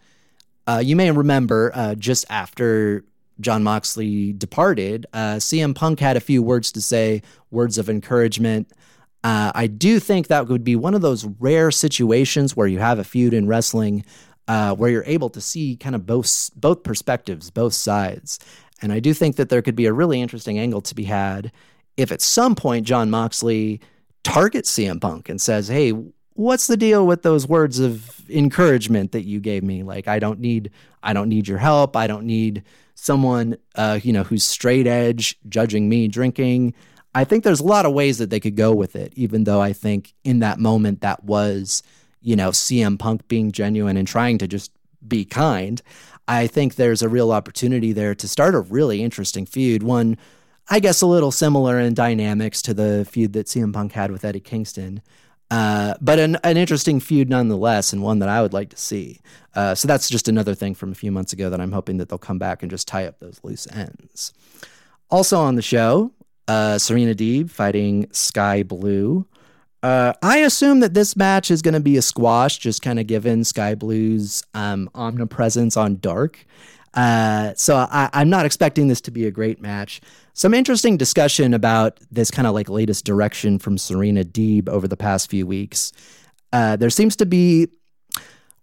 uh, 0.66 0.80
you 0.84 0.94
may 0.94 1.10
remember 1.10 1.72
uh, 1.74 1.94
just 1.94 2.24
after 2.30 3.04
Jon 3.40 3.62
Moxley 3.62 4.32
departed, 4.32 5.06
uh, 5.12 5.36
CM 5.36 5.74
Punk 5.74 6.00
had 6.00 6.16
a 6.16 6.20
few 6.20 6.42
words 6.42 6.72
to 6.72 6.82
say, 6.82 7.22
words 7.50 7.78
of 7.78 7.88
encouragement. 7.88 8.70
Uh, 9.24 9.50
I 9.54 9.66
do 9.66 9.98
think 9.98 10.28
that 10.28 10.48
would 10.48 10.64
be 10.64 10.76
one 10.76 10.94
of 10.94 11.02
those 11.02 11.24
rare 11.24 11.70
situations 11.70 12.56
where 12.56 12.68
you 12.68 12.78
have 12.78 12.98
a 12.98 13.04
feud 13.04 13.34
in 13.34 13.48
wrestling 13.48 14.04
uh, 14.46 14.74
where 14.74 14.90
you're 14.90 15.04
able 15.04 15.28
to 15.30 15.40
see 15.40 15.76
kind 15.76 15.94
of 15.94 16.06
both 16.06 16.50
both 16.56 16.82
perspectives, 16.82 17.50
both 17.50 17.74
sides. 17.74 18.38
And 18.80 18.92
I 18.92 19.00
do 19.00 19.12
think 19.12 19.36
that 19.36 19.48
there 19.48 19.60
could 19.60 19.76
be 19.76 19.86
a 19.86 19.92
really 19.92 20.20
interesting 20.20 20.58
angle 20.58 20.80
to 20.82 20.94
be 20.94 21.04
had 21.04 21.52
if 21.96 22.12
at 22.12 22.22
some 22.22 22.54
point 22.54 22.86
Jon 22.86 23.10
Moxley 23.10 23.80
targets 24.22 24.70
CM 24.70 25.00
Punk 25.00 25.28
and 25.28 25.40
says, 25.40 25.68
"Hey, 25.68 25.92
what's 26.34 26.68
the 26.68 26.76
deal 26.76 27.06
with 27.06 27.22
those 27.22 27.46
words 27.46 27.80
of 27.80 28.22
encouragement 28.30 29.12
that 29.12 29.24
you 29.24 29.40
gave 29.40 29.64
me? 29.64 29.82
Like, 29.82 30.06
I 30.06 30.18
don't 30.20 30.38
need, 30.38 30.70
I 31.02 31.12
don't 31.12 31.28
need 31.28 31.48
your 31.48 31.58
help. 31.58 31.96
I 31.96 32.06
don't 32.06 32.24
need 32.24 32.62
someone, 32.94 33.56
uh, 33.74 33.98
you 34.02 34.12
know, 34.12 34.22
who's 34.22 34.44
straight 34.44 34.86
edge 34.86 35.36
judging 35.48 35.88
me 35.88 36.08
drinking." 36.08 36.74
I 37.14 37.24
think 37.24 37.44
there's 37.44 37.60
a 37.60 37.64
lot 37.64 37.86
of 37.86 37.92
ways 37.92 38.18
that 38.18 38.30
they 38.30 38.40
could 38.40 38.56
go 38.56 38.74
with 38.74 38.94
it, 38.94 39.12
even 39.16 39.44
though 39.44 39.60
I 39.60 39.72
think 39.72 40.14
in 40.24 40.40
that 40.40 40.58
moment 40.58 41.00
that 41.00 41.24
was, 41.24 41.82
you 42.20 42.36
know, 42.36 42.50
CM 42.50 42.98
Punk 42.98 43.26
being 43.28 43.50
genuine 43.50 43.96
and 43.96 44.06
trying 44.06 44.38
to 44.38 44.48
just 44.48 44.72
be 45.06 45.24
kind. 45.24 45.80
I 46.26 46.46
think 46.46 46.74
there's 46.74 47.02
a 47.02 47.08
real 47.08 47.32
opportunity 47.32 47.92
there 47.92 48.14
to 48.14 48.28
start 48.28 48.54
a 48.54 48.60
really 48.60 49.02
interesting 49.02 49.46
feud. 49.46 49.82
One, 49.82 50.18
I 50.68 50.80
guess, 50.80 51.00
a 51.00 51.06
little 51.06 51.32
similar 51.32 51.78
in 51.78 51.94
dynamics 51.94 52.60
to 52.62 52.74
the 52.74 53.06
feud 53.10 53.32
that 53.32 53.46
CM 53.46 53.72
Punk 53.72 53.92
had 53.92 54.10
with 54.10 54.24
Eddie 54.24 54.40
Kingston. 54.40 55.00
Uh, 55.50 55.94
but 56.02 56.18
an, 56.18 56.36
an 56.44 56.58
interesting 56.58 57.00
feud 57.00 57.30
nonetheless, 57.30 57.94
and 57.94 58.02
one 58.02 58.18
that 58.18 58.28
I 58.28 58.42
would 58.42 58.52
like 58.52 58.68
to 58.70 58.76
see. 58.76 59.20
Uh, 59.54 59.74
so 59.74 59.88
that's 59.88 60.10
just 60.10 60.28
another 60.28 60.54
thing 60.54 60.74
from 60.74 60.92
a 60.92 60.94
few 60.94 61.10
months 61.10 61.32
ago 61.32 61.48
that 61.48 61.60
I'm 61.60 61.72
hoping 61.72 61.96
that 61.96 62.10
they'll 62.10 62.18
come 62.18 62.38
back 62.38 62.62
and 62.62 62.70
just 62.70 62.86
tie 62.86 63.06
up 63.06 63.18
those 63.18 63.40
loose 63.42 63.66
ends. 63.72 64.34
Also 65.10 65.40
on 65.40 65.54
the 65.54 65.62
show, 65.62 66.12
uh, 66.48 66.78
Serena 66.78 67.14
Deeb 67.14 67.50
fighting 67.50 68.08
Sky 68.10 68.62
Blue. 68.62 69.26
Uh, 69.82 70.12
I 70.22 70.38
assume 70.38 70.80
that 70.80 70.94
this 70.94 71.14
match 71.14 71.50
is 71.50 71.62
going 71.62 71.74
to 71.74 71.80
be 71.80 71.96
a 71.96 72.02
squash, 72.02 72.58
just 72.58 72.82
kind 72.82 72.98
of 72.98 73.06
given 73.06 73.44
Sky 73.44 73.76
Blue's 73.76 74.42
um, 74.54 74.90
omnipresence 74.94 75.76
on 75.76 75.98
Dark. 75.98 76.44
Uh, 76.94 77.52
so 77.54 77.76
I, 77.76 78.08
am 78.12 78.28
not 78.28 78.44
expecting 78.44 78.88
this 78.88 79.00
to 79.02 79.10
be 79.10 79.26
a 79.26 79.30
great 79.30 79.60
match. 79.60 80.00
Some 80.32 80.54
interesting 80.54 80.96
discussion 80.96 81.54
about 81.54 82.00
this 82.10 82.30
kind 82.30 82.48
of 82.48 82.54
like 82.54 82.68
latest 82.68 83.04
direction 83.04 83.58
from 83.58 83.78
Serena 83.78 84.24
Deeb 84.24 84.68
over 84.68 84.88
the 84.88 84.96
past 84.96 85.30
few 85.30 85.46
weeks. 85.46 85.92
Uh, 86.52 86.76
there 86.76 86.90
seems 86.90 87.14
to 87.16 87.26
be 87.26 87.68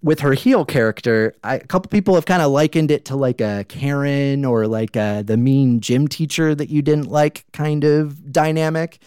with 0.05 0.19
her 0.19 0.33
heel 0.33 0.63
character, 0.63 1.33
I, 1.43 1.55
a 1.55 1.65
couple 1.65 1.89
people 1.89 2.13
have 2.13 2.27
kind 2.27 2.43
of 2.43 2.51
likened 2.51 2.91
it 2.91 3.05
to 3.05 3.15
like 3.15 3.41
a 3.41 3.65
Karen 3.67 4.45
or 4.45 4.67
like 4.67 4.95
a, 4.95 5.23
the 5.25 5.35
mean 5.35 5.79
gym 5.81 6.07
teacher 6.07 6.53
that 6.53 6.69
you 6.69 6.83
didn't 6.83 7.07
like 7.07 7.43
kind 7.53 7.83
of 7.83 8.31
dynamic. 8.31 8.99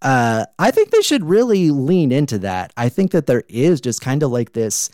Uh, 0.00 0.46
I 0.60 0.70
think 0.70 0.90
they 0.90 1.02
should 1.02 1.24
really 1.24 1.72
lean 1.72 2.12
into 2.12 2.38
that. 2.38 2.72
I 2.76 2.88
think 2.88 3.10
that 3.10 3.26
there 3.26 3.42
is 3.48 3.80
just 3.80 4.00
kind 4.00 4.22
of 4.22 4.30
like 4.30 4.52
this 4.52 4.90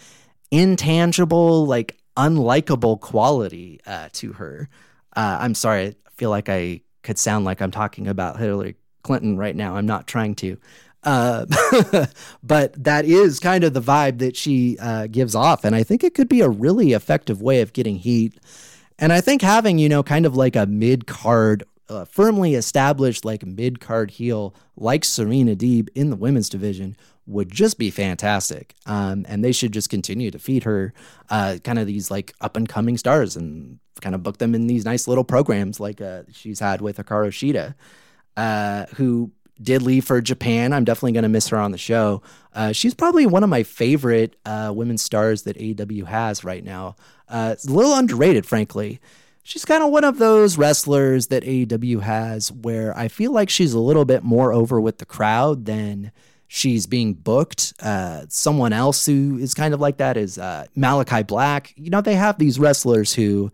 intangible, 0.50 1.67
like 1.67 1.99
unlikable 2.17 2.99
quality 2.99 3.81
uh, 3.87 4.09
to 4.14 4.33
her. 4.33 4.71
Uh, 5.14 5.38
I'm 5.43 5.55
sorry, 5.55 5.88
I 5.88 6.11
feel 6.17 6.31
like 6.31 6.49
I 6.49 6.81
could 7.02 7.19
sound 7.19 7.45
like 7.45 7.61
I'm 7.61 7.71
talking 7.71 8.09
about 8.09 8.38
Hillary 8.38 8.76
Clinton 9.02 9.37
right 9.37 9.55
now. 9.55 9.76
I'm 9.76 9.87
not 9.87 10.07
trying 10.07 10.37
to. 10.37 10.57
Uh, 11.02 11.47
but 12.42 12.83
that 12.83 13.04
is 13.04 13.40
kind 13.40 13.64
of 13.64 13.73
the 13.73 13.80
vibe 13.80 14.19
that 14.19 14.37
she 14.37 14.78
uh, 14.80 15.07
gives 15.07 15.35
off. 15.35 15.64
And 15.64 15.75
I 15.75 15.83
think 15.83 16.04
it 16.04 16.14
could 16.14 16.28
be 16.28 16.40
a 16.40 16.49
really 16.49 16.92
effective 16.92 17.40
way 17.40 17.61
of 17.61 17.73
getting 17.73 17.97
heat. 17.97 18.38
And 18.99 19.12
I 19.12 19.21
think 19.21 19.42
having, 19.42 19.78
you 19.78 19.88
know, 19.88 20.02
kind 20.02 20.26
of 20.26 20.37
like 20.37 20.57
a 20.57 20.66
mid 20.66 21.07
card 21.07 21.64
uh, 21.88 22.04
firmly 22.04 22.54
established 22.54 23.25
like 23.25 23.45
mid 23.45 23.80
card 23.80 24.12
heel 24.12 24.54
like 24.76 25.04
Serena 25.04 25.57
Deeb 25.57 25.88
in 25.95 26.11
the 26.11 26.16
women's 26.16 26.49
division 26.49 26.97
would 27.26 27.50
just 27.50 27.78
be 27.78 27.90
fantastic. 27.90 28.75
Um, 28.87 29.25
and 29.28 29.45
they 29.45 29.52
should 29.52 29.73
just 29.73 29.90
continue 29.90 30.30
to 30.30 30.38
feed 30.38 30.64
her 30.64 30.92
uh, 31.30 31.59
kind 31.64 31.78
of 31.78 31.87
these 31.87 32.11
like 32.11 32.35
up 32.40 32.57
and 32.57 32.69
coming 32.69 32.97
stars 32.97 33.37
and 33.37 33.78
kind 34.00 34.14
of 34.14 34.23
book 34.23 34.38
them 34.38 34.54
in 34.54 34.66
these 34.66 34.85
nice 34.85 35.07
little 35.07 35.25
programs 35.25 35.80
like 35.80 36.00
uh, 36.00 36.23
she's 36.33 36.61
had 36.61 36.80
with 36.80 36.97
Hikaru 36.97 37.28
Shida, 37.28 37.75
uh, 38.37 38.87
who 38.97 39.33
did 39.62 39.83
leave 39.83 40.05
for 40.05 40.21
Japan. 40.21 40.73
I'm 40.73 40.85
definitely 40.85 41.12
going 41.12 41.25
to 41.25 41.29
miss 41.29 41.49
her 41.49 41.59
on 41.59 41.73
the 41.73 41.79
show. 41.79 42.23
Uh, 42.55 42.73
she's 42.73 42.95
probably 42.95 43.26
one 43.26 43.45
of 43.45 43.50
my 43.50 43.62
favorite 43.62 44.37
uh, 44.45 44.73
women's 44.75 45.02
stars 45.02 45.43
that 45.43 45.59
AEW 45.59 46.07
has 46.07 46.45
right 46.45 46.64
now. 46.64 46.97
it's 47.31 47.67
a 47.67 47.73
little 47.73 47.95
underrated, 47.95 48.47
frankly 48.47 49.00
she's 49.43 49.64
kind 49.64 49.83
of 49.83 49.90
one 49.90 50.05
of 50.05 50.19
those 50.19 50.57
wrestlers 50.57 51.29
that 51.29 51.43
AEW 51.43 52.02
has 52.02 52.52
where 52.52 52.97
I 52.97 53.09
feel 53.09 53.33
like 53.33 53.50
she's 53.50 53.73
a 53.73 53.81
little 53.81 54.05
bit 54.05 54.23
more 54.23 54.52
over 54.52 54.81
with 54.81 54.99
the 54.99 55.07
crowd 55.07 55.64
than 55.64 56.12
she's 56.47 56.87
being 56.87 57.14
booked. 57.14 57.75
Uh, 57.81 58.26
someone 58.29 58.73
else 58.73 59.07
who 59.07 59.38
is 59.38 59.55
kind 59.55 59.75
of 59.75 59.81
like 59.81 59.97
that 59.99 60.17
is 60.17 60.38
uh, 60.38 60.67
Malakai 60.76 61.26
Black. 61.26 61.73
You 61.76 61.90
know, 61.90 62.00
they 62.00 62.14
have 62.14 62.38
these 62.38 62.59
wrestlers 62.59 63.14
who 63.14 63.50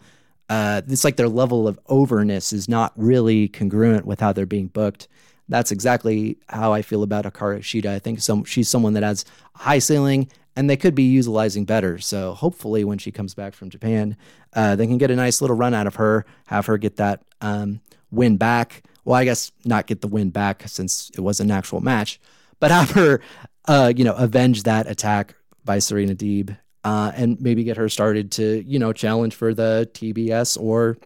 uh, 0.48 0.82
it's 0.86 1.04
like 1.04 1.16
their 1.16 1.28
level 1.28 1.66
of 1.66 1.78
overness 1.86 2.52
is 2.52 2.68
not 2.68 2.92
really 2.96 3.48
congruent 3.48 4.06
with 4.06 4.20
how 4.20 4.32
they're 4.32 4.46
being 4.46 4.68
booked. 4.68 5.08
That's 5.48 5.70
exactly 5.70 6.38
how 6.48 6.72
I 6.72 6.82
feel 6.82 7.02
about 7.02 7.24
Hikaru 7.24 7.60
Shida. 7.60 7.86
I 7.86 7.98
think 7.98 8.20
some, 8.20 8.44
she's 8.44 8.68
someone 8.68 8.94
that 8.94 9.02
has 9.02 9.24
high 9.54 9.78
ceiling 9.78 10.28
and 10.56 10.70
they 10.70 10.76
could 10.76 10.94
be 10.94 11.04
utilizing 11.04 11.66
better. 11.66 11.98
So 11.98 12.32
hopefully, 12.32 12.82
when 12.82 12.98
she 12.98 13.12
comes 13.12 13.34
back 13.34 13.54
from 13.54 13.68
Japan, 13.68 14.16
uh, 14.54 14.74
they 14.74 14.86
can 14.86 14.98
get 14.98 15.10
a 15.10 15.16
nice 15.16 15.40
little 15.40 15.56
run 15.56 15.74
out 15.74 15.86
of 15.86 15.96
her, 15.96 16.24
have 16.46 16.66
her 16.66 16.78
get 16.78 16.96
that 16.96 17.22
um, 17.42 17.80
win 18.10 18.38
back. 18.38 18.82
Well, 19.04 19.14
I 19.16 19.24
guess 19.24 19.52
not 19.64 19.86
get 19.86 20.00
the 20.00 20.08
win 20.08 20.30
back 20.30 20.64
since 20.66 21.10
it 21.14 21.20
was 21.20 21.40
an 21.40 21.50
actual 21.50 21.80
match, 21.80 22.18
but 22.58 22.70
have 22.70 22.90
her, 22.92 23.20
uh, 23.68 23.92
you 23.94 24.02
know, 24.02 24.14
avenge 24.14 24.62
that 24.64 24.90
attack 24.90 25.34
by 25.64 25.78
Serena 25.78 26.14
Deeb, 26.14 26.56
uh, 26.84 27.12
and 27.14 27.40
maybe 27.40 27.62
get 27.62 27.76
her 27.76 27.88
started 27.88 28.32
to, 28.32 28.64
you 28.66 28.78
know, 28.78 28.92
challenge 28.92 29.34
for 29.34 29.52
the 29.52 29.88
TBS 29.92 30.58
or 30.58 30.96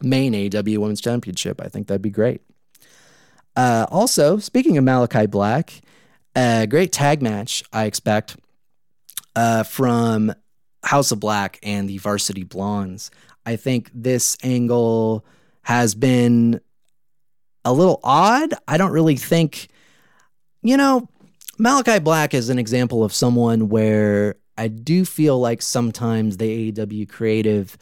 main 0.00 0.32
AEW 0.32 0.78
Women's 0.78 1.00
Championship. 1.00 1.60
I 1.60 1.68
think 1.68 1.88
that'd 1.88 2.00
be 2.00 2.10
great. 2.10 2.40
Uh, 3.56 3.86
also, 3.90 4.38
speaking 4.38 4.78
of 4.78 4.84
Malakai 4.84 5.30
Black, 5.30 5.80
a 6.36 6.66
great 6.66 6.92
tag 6.92 7.22
match 7.22 7.62
I 7.72 7.84
expect 7.84 8.36
uh, 9.36 9.62
from 9.64 10.32
House 10.82 11.10
of 11.12 11.20
Black 11.20 11.58
and 11.62 11.88
the 11.88 11.98
Varsity 11.98 12.44
Blondes. 12.44 13.10
I 13.44 13.56
think 13.56 13.90
this 13.94 14.36
angle 14.42 15.24
has 15.62 15.94
been 15.94 16.60
a 17.64 17.72
little 17.72 18.00
odd. 18.02 18.54
I 18.66 18.76
don't 18.76 18.92
really 18.92 19.16
think, 19.16 19.68
you 20.62 20.76
know, 20.76 21.08
Malakai 21.58 22.02
Black 22.02 22.32
is 22.32 22.48
an 22.48 22.58
example 22.58 23.04
of 23.04 23.12
someone 23.12 23.68
where 23.68 24.36
I 24.56 24.68
do 24.68 25.04
feel 25.04 25.38
like 25.38 25.62
sometimes 25.62 26.36
the 26.36 26.72
AEW 26.72 27.08
creative, 27.08 27.76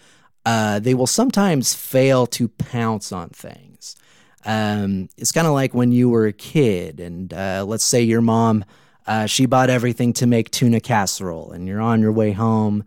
uh, 0.45 0.81
they 0.81 0.95
will 0.95 1.07
sometimes 1.07 1.75
fail 1.75 2.27
to 2.29 2.49
pounce 2.49 3.13
on 3.13 3.31
things. 3.31 3.97
Um, 4.45 5.09
it's 5.17 5.33
kind 5.33 5.47
of 5.47 5.53
like 5.53 5.75
when 5.75 5.93
you 5.93 6.09
were 6.09 6.27
a 6.27 6.33
kid, 6.33 7.01
and 7.01 7.33
uh, 7.33 7.65
let's 7.67 7.85
say 7.85 8.03
your 8.03 8.21
mom, 8.21 8.65
uh, 9.07 9.27
she 9.27 9.47
bought 9.47 9.71
everything 9.71 10.13
to 10.15 10.27
make 10.27 10.51
tuna 10.51 10.81
casserole, 10.81 11.53
and 11.53 11.67
you're 11.67 11.81
on 11.81 12.01
your 12.01 12.13
way 12.13 12.33
home, 12.33 12.85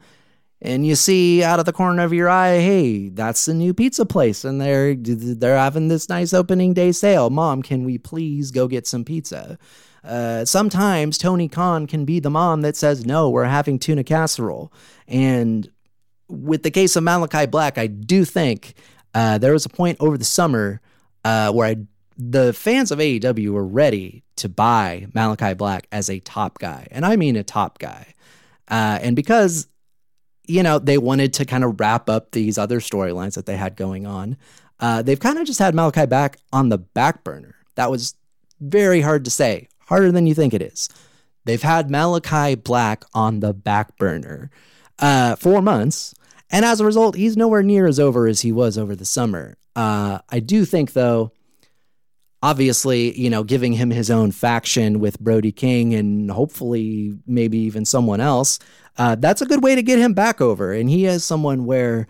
and 0.62 0.86
you 0.86 0.96
see 0.96 1.44
out 1.44 1.60
of 1.60 1.66
the 1.66 1.74
corner 1.74 2.04
of 2.04 2.14
your 2.14 2.30
eye, 2.30 2.60
hey, 2.60 3.10
that's 3.10 3.46
the 3.46 3.54
new 3.54 3.74
pizza 3.74 4.06
place, 4.06 4.46
and 4.46 4.62
they're 4.62 4.96
they're 4.96 5.58
having 5.58 5.88
this 5.88 6.08
nice 6.08 6.34
opening 6.34 6.74
day 6.74 6.92
sale. 6.92 7.30
Mom, 7.30 7.62
can 7.62 7.84
we 7.84 7.98
please 7.98 8.52
go 8.52 8.68
get 8.68 8.88
some 8.88 9.04
pizza? 9.04 9.58
Uh, 10.04 10.46
sometimes 10.46 11.18
Tony 11.18 11.48
Khan 11.48 11.86
can 11.86 12.06
be 12.06 12.20
the 12.20 12.30
mom 12.30 12.62
that 12.62 12.76
says, 12.76 13.06
no, 13.06 13.30
we're 13.30 13.46
having 13.46 13.78
tuna 13.78 14.04
casserole. 14.04 14.74
And 15.08 15.70
with 16.28 16.64
the 16.64 16.72
case 16.72 16.96
of 16.96 17.04
Malakai 17.04 17.52
Black, 17.52 17.78
I 17.78 17.88
do 17.88 18.26
think 18.26 18.74
uh, 19.14 19.38
there 19.38 19.54
was 19.54 19.66
a 19.66 19.70
point 19.70 19.98
over 20.00 20.18
the 20.18 20.26
summer 20.26 20.82
uh, 21.24 21.52
where 21.52 21.68
I, 21.68 21.76
the 22.18 22.54
fans 22.54 22.92
of 22.92 23.00
AEW 23.00 23.50
were 23.50 23.66
ready 23.66 24.24
to 24.38 24.50
buy 24.50 25.08
Malakai 25.14 25.58
Black 25.58 25.88
as 25.92 26.10
a 26.10 26.20
top 26.20 26.60
guy. 26.60 26.88
And 26.92 27.06
I 27.06 27.16
mean 27.16 27.36
a 27.36 27.44
top 27.44 27.80
guy. 27.80 28.14
Uh, 28.68 29.00
and 29.02 29.16
because, 29.16 29.68
you 30.48 30.64
know, 30.64 30.80
they 30.80 30.98
wanted 30.98 31.34
to 31.34 31.46
kind 31.46 31.64
of 31.64 31.80
wrap 31.80 32.10
up 32.10 32.32
these 32.32 32.58
other 32.58 32.80
storylines 32.80 33.36
that 33.36 33.46
they 33.46 33.58
had 33.58 33.76
going 33.76 34.06
on, 34.06 34.38
uh, 34.80 35.02
they've 35.02 35.20
kind 35.20 35.38
of 35.38 35.46
just 35.46 35.60
had 35.60 35.76
Malakai 35.76 36.10
back 36.10 36.38
on 36.52 36.70
the 36.70 36.78
back 36.78 37.24
burner. 37.24 37.56
That 37.76 37.92
was 37.92 38.16
very 38.60 39.02
hard 39.02 39.26
to 39.26 39.32
say 39.32 39.68
harder 39.88 40.12
than 40.12 40.26
you 40.26 40.34
think 40.34 40.54
it 40.54 40.62
is. 40.62 40.90
They've 41.46 41.62
had 41.62 41.90
Malakai 41.90 42.64
Black 42.64 43.04
on 43.14 43.40
the 43.40 43.54
back 43.54 43.98
burner 43.98 44.50
uh, 45.00 45.36
for 45.36 45.62
months. 45.62 46.14
And 46.52 46.66
as 46.66 46.80
a 46.80 46.86
result, 46.86 47.16
he's 47.16 47.38
nowhere 47.38 47.64
near 47.64 47.88
as 47.88 48.00
over 48.00 48.28
as 48.28 48.42
he 48.42 48.52
was 48.52 48.78
over 48.78 48.96
the 48.96 49.06
summer. 49.06 49.58
Uh, 49.76 50.20
I 50.30 50.40
do 50.40 50.66
think, 50.66 50.94
though, 50.94 51.32
obviously, 52.44 53.18
you 53.18 53.30
know, 53.30 53.44
giving 53.44 53.74
him 53.74 53.90
his 53.90 54.12
own 54.12 54.32
faction 54.32 55.00
with 55.00 55.20
Brody 55.20 55.52
King 55.52 55.94
and 55.94 56.30
hopefully 56.30 57.18
maybe 57.26 57.58
even 57.60 57.86
someone 57.86 58.20
else, 58.20 58.60
uh, 58.98 59.16
that's 59.16 59.42
a 59.42 59.46
good 59.46 59.64
way 59.64 59.76
to 59.76 59.82
get 59.82 59.98
him 59.98 60.14
back 60.14 60.42
over. 60.42 60.74
And 60.74 60.90
he 60.90 61.06
is 61.06 61.24
someone 61.24 61.66
where, 61.66 62.08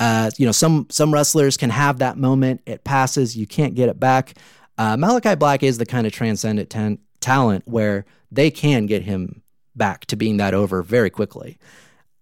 uh, 0.00 0.30
you 0.38 0.46
know, 0.46 0.52
some 0.52 0.86
some 0.88 1.12
wrestlers 1.12 1.58
can 1.58 1.70
have 1.70 1.98
that 1.98 2.16
moment. 2.16 2.62
It 2.64 2.84
passes, 2.84 3.36
you 3.36 3.46
can't 3.46 3.74
get 3.74 3.90
it 3.90 4.00
back. 4.00 4.34
Uh, 4.78 4.96
Malakai 4.96 5.38
Black 5.38 5.62
is 5.62 5.76
the 5.76 5.86
kind 5.86 6.06
of 6.06 6.12
transcendent 6.12 6.70
ten- 6.70 6.98
talent 7.20 7.64
where 7.66 8.06
they 8.30 8.50
can 8.50 8.86
get 8.86 9.02
him 9.02 9.42
back 9.76 10.06
to 10.06 10.16
being 10.16 10.38
that 10.38 10.54
over 10.54 10.82
very 10.82 11.10
quickly. 11.10 11.58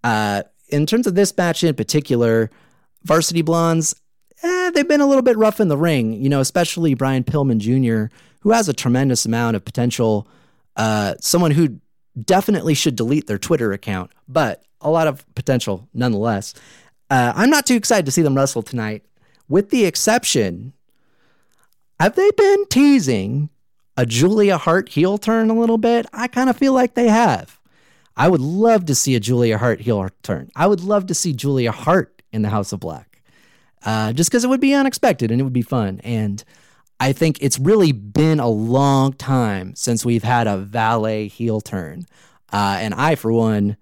Uh, 0.02 0.42
in 0.72 0.86
terms 0.86 1.06
of 1.06 1.14
this 1.14 1.36
match 1.36 1.64
in 1.64 1.74
particular, 1.74 2.50
Varsity 3.04 3.42
Blondes, 3.42 3.94
eh, 4.42 4.70
they've 4.70 4.88
been 4.88 5.00
a 5.00 5.06
little 5.06 5.22
bit 5.22 5.36
rough 5.36 5.60
in 5.60 5.68
the 5.68 5.76
ring, 5.76 6.12
you 6.14 6.28
know, 6.28 6.40
especially 6.40 6.94
Brian 6.94 7.24
Pillman 7.24 7.58
Jr., 7.58 8.14
who 8.40 8.52
has 8.52 8.68
a 8.68 8.72
tremendous 8.72 9.26
amount 9.26 9.56
of 9.56 9.64
potential, 9.64 10.26
uh, 10.76 11.14
someone 11.20 11.50
who 11.50 11.80
definitely 12.20 12.74
should 12.74 12.96
delete 12.96 13.26
their 13.26 13.38
Twitter 13.38 13.72
account, 13.72 14.10
but 14.28 14.62
a 14.80 14.90
lot 14.90 15.06
of 15.06 15.24
potential 15.34 15.88
nonetheless. 15.92 16.54
Uh, 17.10 17.32
I'm 17.34 17.50
not 17.50 17.66
too 17.66 17.74
excited 17.74 18.06
to 18.06 18.12
see 18.12 18.22
them 18.22 18.36
wrestle 18.36 18.62
tonight, 18.62 19.04
with 19.48 19.70
the 19.70 19.84
exception, 19.84 20.72
have 21.98 22.14
they 22.14 22.30
been 22.30 22.66
teasing 22.66 23.50
a 23.96 24.06
Julia 24.06 24.56
Hart 24.56 24.88
heel 24.88 25.18
turn 25.18 25.50
a 25.50 25.58
little 25.58 25.76
bit? 25.76 26.06
I 26.12 26.28
kind 26.28 26.48
of 26.48 26.56
feel 26.56 26.72
like 26.72 26.94
they 26.94 27.08
have. 27.08 27.59
I 28.20 28.28
would 28.28 28.42
love 28.42 28.84
to 28.84 28.94
see 28.94 29.14
a 29.14 29.20
Julia 29.20 29.56
Hart 29.56 29.80
heel 29.80 30.06
turn. 30.22 30.50
I 30.54 30.66
would 30.66 30.82
love 30.82 31.06
to 31.06 31.14
see 31.14 31.32
Julia 31.32 31.72
Hart 31.72 32.20
in 32.32 32.42
the 32.42 32.50
House 32.50 32.70
of 32.70 32.78
Black, 32.78 33.22
uh, 33.82 34.12
just 34.12 34.28
because 34.28 34.44
it 34.44 34.48
would 34.48 34.60
be 34.60 34.74
unexpected 34.74 35.30
and 35.30 35.40
it 35.40 35.44
would 35.44 35.54
be 35.54 35.62
fun. 35.62 36.02
And 36.04 36.44
I 37.00 37.14
think 37.14 37.38
it's 37.40 37.58
really 37.58 37.92
been 37.92 38.38
a 38.38 38.46
long 38.46 39.14
time 39.14 39.74
since 39.74 40.04
we've 40.04 40.22
had 40.22 40.46
a 40.46 40.58
valet 40.58 41.28
heel 41.28 41.62
turn. 41.62 42.04
Uh, 42.52 42.76
and 42.78 42.92
I, 42.92 43.14
for 43.14 43.32
one, 43.32 43.78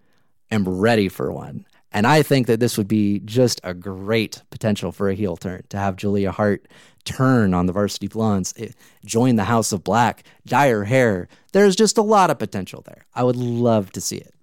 am 0.53 0.69
ready 0.69 1.09
for 1.09 1.33
one. 1.33 1.67
And 1.91 2.07
I 2.07 2.23
think 2.23 2.47
that 2.47 2.61
this 2.61 2.79
would 2.79 2.87
be 2.87 3.19
just 3.25 3.61
a 3.65 3.75
great 3.75 4.43
potential 4.51 4.93
for 4.93 5.09
a 5.09 5.17
heel 5.17 5.37
turn 5.37 5.65
to 5.71 5.79
have 5.79 5.97
Julia 5.97 6.31
Hart 6.31 6.69
turn 7.09 7.55
on 7.55 7.67
the 7.67 7.73
Varsity 7.73 8.09
Blondes, 8.09 8.53
it, 8.57 8.75
join 9.05 9.37
the 9.37 9.45
House 9.45 9.73
of 9.73 9.83
Black, 9.83 10.25
dye 10.47 10.69
her 10.69 10.85
hair. 10.85 11.29
There's 11.53 11.75
just 11.75 11.99
a 11.99 12.03
lot 12.03 12.31
of 12.31 12.39
potential 12.39 12.83
there. 12.87 13.07
I 13.15 13.25
would 13.25 13.37
love 13.37 13.91
to 13.93 14.01
see 14.01 14.19
it. 14.19 14.35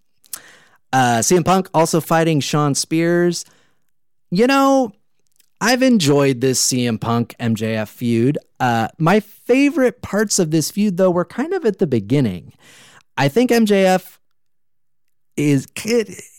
Uh, 0.92 1.20
CM 1.20 1.46
Punk 1.46 1.70
also 1.74 2.02
fighting 2.02 2.40
Shawn 2.40 2.74
Spears. 2.74 3.46
You 4.32 4.48
know, 4.48 4.94
I've 5.62 5.84
enjoyed 5.84 6.42
this 6.42 6.66
CM 6.66 7.00
Punk 7.00 7.36
MJF 7.40 7.88
feud. 7.88 8.38
Uh, 8.60 8.88
my 8.98 9.20
favorite 9.20 10.02
parts 10.02 10.40
of 10.40 10.52
this 10.52 10.72
feud, 10.72 10.98
though, 10.98 11.12
were 11.12 11.26
kind 11.26 11.54
of 11.54 11.66
at 11.66 11.80
the 11.80 11.88
beginning. 11.88 12.54
I 13.18 13.28
think 13.28 13.52
MJF 13.52 14.18
is 15.38 15.68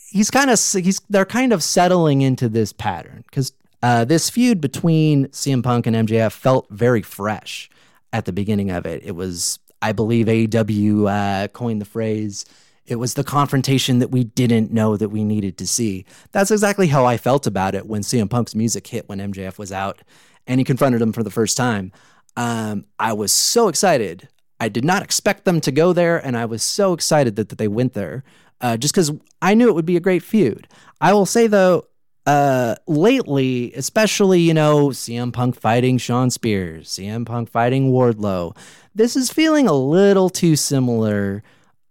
he's 0.09 0.31
kind 0.31 0.49
of 0.49 0.59
he's 0.59 1.01
they're 1.09 1.25
kind 1.25 1.53
of 1.53 1.63
settling 1.63 2.21
into 2.21 2.49
this 2.49 2.73
pattern 2.73 3.23
because 3.29 3.53
uh, 3.83 4.05
this 4.05 4.29
feud 4.29 4.59
between 4.59 5.27
CM 5.27 5.63
Punk 5.63 5.87
and 5.87 5.95
MJF 5.95 6.31
felt 6.31 6.67
very 6.69 7.01
fresh 7.01 7.69
at 8.11 8.25
the 8.25 8.33
beginning 8.33 8.71
of 8.71 8.85
it. 8.85 9.03
It 9.03 9.11
was, 9.11 9.59
I 9.81 9.91
believe, 9.91 10.27
AEW 10.27 11.09
uh, 11.09 11.47
coined 11.49 11.81
the 11.81 11.85
phrase. 11.85 12.45
It 12.85 12.95
was 12.95 13.13
the 13.13 13.23
confrontation 13.23 13.99
that 13.99 14.11
we 14.11 14.23
didn't 14.23 14.71
know 14.71 14.97
that 14.97 15.09
we 15.09 15.23
needed 15.23 15.57
to 15.57 15.67
see. 15.67 16.05
That's 16.31 16.51
exactly 16.51 16.87
how 16.87 17.05
I 17.05 17.17
felt 17.17 17.45
about 17.45 17.75
it 17.75 17.85
when 17.85 18.01
CM 18.01 18.29
Punk's 18.29 18.55
music 18.55 18.87
hit 18.87 19.09
when 19.09 19.19
MJF 19.19 19.57
was 19.57 19.71
out 19.71 20.01
and 20.47 20.59
he 20.59 20.63
confronted 20.63 21.01
him 21.01 21.11
for 21.11 21.23
the 21.23 21.29
first 21.29 21.57
time. 21.57 21.91
Um, 22.37 22.85
I 22.97 23.13
was 23.13 23.31
so 23.31 23.67
excited. 23.67 24.29
I 24.59 24.69
did 24.69 24.85
not 24.85 25.03
expect 25.03 25.45
them 25.45 25.59
to 25.61 25.71
go 25.71 25.93
there, 25.93 26.17
and 26.17 26.37
I 26.37 26.45
was 26.45 26.63
so 26.63 26.93
excited 26.93 27.35
that, 27.35 27.49
that 27.49 27.57
they 27.57 27.67
went 27.67 27.93
there 27.93 28.23
uh, 28.61 28.77
just 28.77 28.93
because 28.93 29.11
I 29.41 29.53
knew 29.53 29.67
it 29.67 29.75
would 29.75 29.85
be 29.85 29.97
a 29.97 30.01
great 30.01 30.23
feud. 30.23 30.67
I 31.01 31.13
will 31.13 31.25
say, 31.25 31.47
though, 31.47 31.85
uh, 32.27 32.75
lately, 32.87 33.73
especially, 33.73 34.41
you 34.41 34.53
know, 34.53 34.89
CM 34.89 35.31
Punk 35.31 35.57
fighting 35.57 35.97
Shawn 35.97 36.29
Spears, 36.29 36.89
CM 36.89 37.25
Punk 37.25 37.49
fighting 37.49 37.89
Wardlow, 37.89 38.55
this 38.93 39.15
is 39.15 39.31
feeling 39.31 39.65
a 39.65 39.73
little 39.73 40.29
too 40.29 40.57
similar 40.57 41.41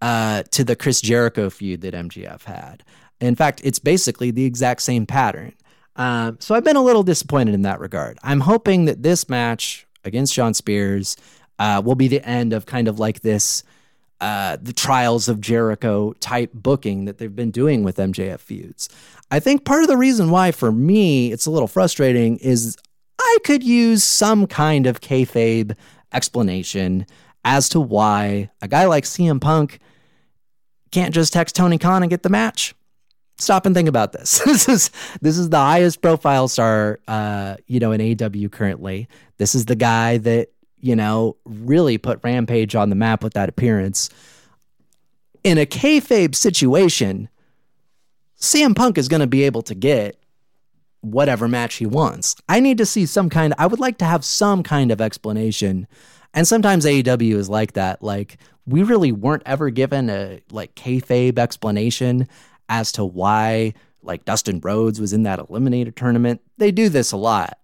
uh, 0.03 0.43
to 0.51 0.63
the 0.63 0.77
Chris 0.77 1.01
Jericho 1.01 1.49
feud 1.49 1.81
that 1.81 1.95
MJF 1.95 2.43
had. 2.45 2.85
In 3.19 3.35
fact, 3.35 3.63
it's 3.65 3.79
basically 3.79 4.31
the 4.31 4.45
exact 4.45 4.83
same 4.83 5.07
pattern. 5.07 5.55
Uh, 5.97 6.33
so 6.39 6.55
I've 6.55 6.65
been 6.65 6.77
a 6.77 6.83
little 6.83 7.03
disappointed 7.03 7.55
in 7.55 7.63
that 7.63 7.81
regard. 7.81 8.19
I'm 8.23 8.41
hoping 8.41 8.85
that 8.85 9.03
this 9.03 9.31
match 9.31 9.87
against 10.05 10.35
Shawn 10.35 10.53
Spears 10.53 11.17
uh, 11.59 11.81
will 11.83 11.95
be 11.95 12.09
the 12.09 12.23
end 12.29 12.53
of 12.53 12.67
kind 12.67 12.89
of 12.89 12.99
like 12.99 13.21
this 13.21 13.65
uh, 14.21 14.57
the 14.61 14.73
trials 14.73 15.29
of 15.29 15.41
Jericho 15.41 16.13
type 16.21 16.51
booking 16.55 17.05
that 17.05 17.19
they've 17.19 17.35
been 17.35 17.51
doing 17.51 17.85
with 17.85 17.97
MJF 17.97 18.41
feuds. 18.41 18.89
I 19.31 19.41
think 19.41 19.65
part 19.65 19.83
of 19.83 19.89
the 19.89 19.97
reason 19.97 20.31
why, 20.31 20.53
for 20.53 20.73
me, 20.73 21.33
it's 21.33 21.47
a 21.47 21.51
little 21.51 21.69
frustrating 21.69 22.37
is 22.39 22.77
I 23.19 23.39
could 23.45 23.63
use 23.63 24.05
some 24.05 24.47
kind 24.47 24.87
of 24.87 25.01
kayfabe 25.01 25.77
explanation 26.13 27.07
as 27.45 27.69
to 27.71 27.81
why 27.81 28.51
a 28.63 28.69
guy 28.69 28.87
like 28.87 29.05
CM 29.05 29.41
Punk 29.41 29.81
can't 30.91 31.15
just 31.15 31.33
text 31.33 31.55
Tony 31.55 31.79
Khan 31.79 32.03
and 32.03 32.11
get 32.11 32.23
the 32.23 32.29
match. 32.29 32.75
Stop 33.39 33.67
and 33.67 33.75
think 33.75 33.89
about 33.89 34.13
this. 34.13 34.39
this 34.45 34.69
is 34.69 34.91
this 35.21 35.37
is 35.37 35.51
the 35.51 35.59
highest 35.59 36.01
profile 36.01 36.49
star, 36.49 37.01
uh, 37.07 37.57
you 37.67 37.81
know, 37.81 37.93
in 37.93 38.01
AEW 38.01 38.51
currently. 38.51 39.09
This 39.37 39.55
is 39.55 39.67
the 39.67 39.77
guy 39.77 40.19
that 40.19 40.49
you 40.87 40.97
know 40.97 41.37
really 41.45 41.99
put 41.99 42.21
Rampage 42.23 42.75
on 42.75 42.91
the 42.91 42.97
map 42.97 43.23
with 43.23 43.35
that 43.35 43.49
appearance. 43.49 44.09
In 45.45 45.59
a 45.59 45.67
kayfabe 45.67 46.35
situation, 46.35 47.29
CM 48.39 48.75
Punk 48.75 48.99
is 48.99 49.09
going 49.09 49.21
to 49.21 49.27
be 49.27 49.45
able 49.45 49.63
to 49.63 49.75
get 49.75 50.17
whatever 51.01 51.47
match 51.47 51.77
he 51.77 51.87
wants. 51.87 52.37
I 52.49 52.61
need 52.61 52.79
to 52.79 52.87
see 52.87 53.07
some 53.07 53.31
kind 53.31 53.55
I 53.59 53.67
would 53.67 53.81
like 53.81 53.99
to 53.99 54.05
have 54.05 54.25
some 54.25 54.63
kind 54.63 54.91
of 54.91 55.01
explanation. 55.01 55.87
And 56.35 56.47
sometimes 56.47 56.85
AEW 56.85 57.35
is 57.35 57.49
like 57.49 57.73
that. 57.73 58.03
Like 58.03 58.39
we 58.67 58.83
really 58.83 59.13
weren't 59.13 59.45
ever 59.47 59.71
given 59.71 60.11
a 60.11 60.41
like 60.51 60.75
kayfabe 60.75 61.39
explanation 61.39 62.29
as 62.69 62.93
to 62.93 63.05
why 63.05 63.75
like 64.03 64.25
Dustin 64.25 64.61
Rhodes 64.61 65.01
was 65.01 65.13
in 65.13 65.25
that 65.25 65.39
eliminator 65.39 65.95
tournament. 65.95 66.41
They 66.59 66.71
do 66.71 66.89
this 66.89 67.13
a 67.13 67.17
lot. 67.17 67.59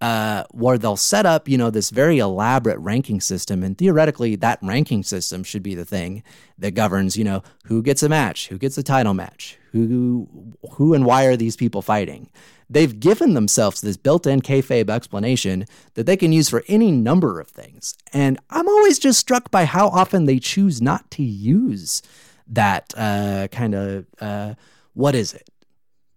Uh, 0.00 0.44
where 0.50 0.78
they'll 0.78 0.96
set 0.96 1.26
up, 1.26 1.48
you 1.48 1.58
know, 1.58 1.70
this 1.70 1.90
very 1.90 2.18
elaborate 2.18 2.78
ranking 2.78 3.20
system, 3.20 3.62
and 3.62 3.76
theoretically, 3.76 4.34
that 4.36 4.58
ranking 4.62 5.02
system 5.02 5.44
should 5.44 5.62
be 5.62 5.74
the 5.74 5.84
thing 5.84 6.22
that 6.58 6.72
governs, 6.72 7.16
you 7.16 7.24
know, 7.24 7.42
who 7.64 7.82
gets 7.82 8.02
a 8.02 8.08
match, 8.08 8.48
who 8.48 8.58
gets 8.58 8.78
a 8.78 8.82
title 8.82 9.12
match, 9.12 9.58
who, 9.72 10.26
who, 10.72 10.94
and 10.94 11.04
why 11.04 11.24
are 11.26 11.36
these 11.36 11.56
people 11.56 11.82
fighting. 11.82 12.30
They've 12.70 12.98
given 12.98 13.34
themselves 13.34 13.80
this 13.80 13.96
built-in 13.96 14.42
kayfabe 14.42 14.88
explanation 14.88 15.66
that 15.94 16.06
they 16.06 16.16
can 16.16 16.32
use 16.32 16.48
for 16.48 16.62
any 16.68 16.92
number 16.92 17.40
of 17.40 17.48
things, 17.48 17.96
and 18.12 18.38
I'm 18.48 18.68
always 18.68 18.98
just 18.98 19.20
struck 19.20 19.50
by 19.50 19.66
how 19.66 19.88
often 19.88 20.24
they 20.24 20.38
choose 20.38 20.80
not 20.80 21.10
to 21.12 21.22
use 21.22 22.00
that 22.46 22.94
uh, 22.96 23.48
kind 23.52 23.74
of 23.74 24.06
uh, 24.20 24.54
what 24.94 25.14
is 25.14 25.34
it? 25.34 25.48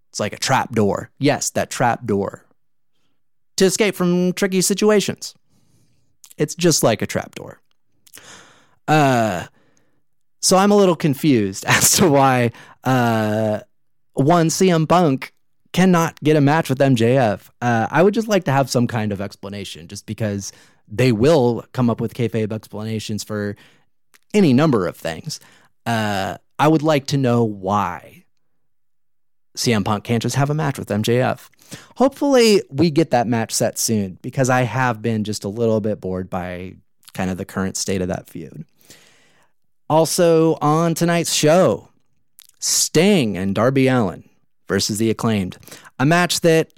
It's 0.10 0.20
like 0.20 0.34
a 0.34 0.38
trap 0.38 0.72
door. 0.72 1.10
Yes, 1.20 1.50
that 1.52 1.70
trap 1.70 2.06
door 2.06 2.46
to 3.58 3.66
escape 3.66 3.96
from 3.96 4.34
tricky 4.34 4.62
situations. 4.62 5.36
It's 6.38 6.56
just 6.56 6.84
like 6.84 7.02
a 7.02 7.08
trapdoor. 7.08 7.60
Uh, 8.88 9.46
so 10.42 10.58
I'm 10.58 10.72
a 10.72 10.76
little 10.76 10.96
confused 10.96 11.66
as 11.68 11.92
to 11.98 12.10
why 12.10 12.52
uh, 12.84 13.60
one 14.14 14.48
CM 14.48 14.88
Punk 14.88 15.34
cannot 15.72 16.20
get 16.24 16.36
a 16.36 16.42
match 16.42 16.70
with 16.70 16.80
MJF. 16.80 17.50
Uh, 17.62 17.88
I 17.90 18.04
would 18.04 18.14
just 18.14 18.28
like 18.28 18.44
to 18.46 18.52
have 18.52 18.70
some 18.70 18.88
kind 18.88 19.12
of 19.12 19.22
explanation, 19.22 19.88
just 19.88 20.06
because 20.06 20.52
they 20.88 21.12
will 21.12 21.66
come 21.72 21.90
up 21.90 22.00
with 22.00 22.14
kayfabe 22.14 22.52
explanations 22.52 23.24
for 23.24 23.56
any 24.34 24.54
number 24.54 24.86
of 24.86 24.96
things. 24.96 25.40
Uh, 25.86 26.38
I 26.60 26.68
would 26.68 26.84
like 26.84 27.08
to 27.08 27.18
know 27.18 27.44
why 27.44 28.26
CM 29.58 29.84
Punk 29.84 30.04
can't 30.04 30.22
just 30.22 30.36
have 30.36 30.50
a 30.50 30.54
match 30.54 30.78
with 30.78 30.90
MJF. 30.90 31.50
Hopefully, 31.96 32.62
we 32.70 32.90
get 32.92 33.12
that 33.12 33.28
match 33.28 33.52
set 33.52 33.78
soon 33.78 34.18
because 34.22 34.50
I 34.50 34.62
have 34.62 35.02
been 35.02 35.24
just 35.24 35.44
a 35.44 35.50
little 35.50 35.82
bit 35.82 36.02
bored 36.02 36.30
by 36.30 36.76
kind 37.14 37.30
of 37.30 37.38
the 37.38 37.46
current 37.46 37.78
state 37.78 38.02
of 38.02 38.08
that 38.08 38.30
feud. 38.30 38.66
Also, 39.90 40.58
on 40.62 40.96
tonight's 40.96 41.34
show, 41.34 41.90
Sting 42.60 43.38
and 43.38 43.54
Darby 43.54 43.88
Allin 43.88 44.28
versus 44.68 44.98
the 44.98 45.10
acclaimed. 45.10 45.58
A 46.00 46.06
match 46.06 46.42
that 46.42 46.72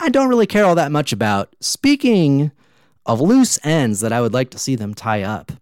I 0.00 0.08
don't 0.08 0.28
really 0.28 0.46
care 0.46 0.64
all 0.64 0.74
that 0.74 0.92
much 0.92 1.12
about. 1.12 1.54
Speaking 1.60 2.52
of 3.06 3.20
loose 3.20 3.58
ends 3.64 4.00
that 4.00 4.12
I 4.12 4.20
would 4.20 4.32
like 4.32 4.50
to 4.50 4.58
see 4.58 4.76
them 4.76 4.94
tie 4.94 5.22
up, 5.22 5.52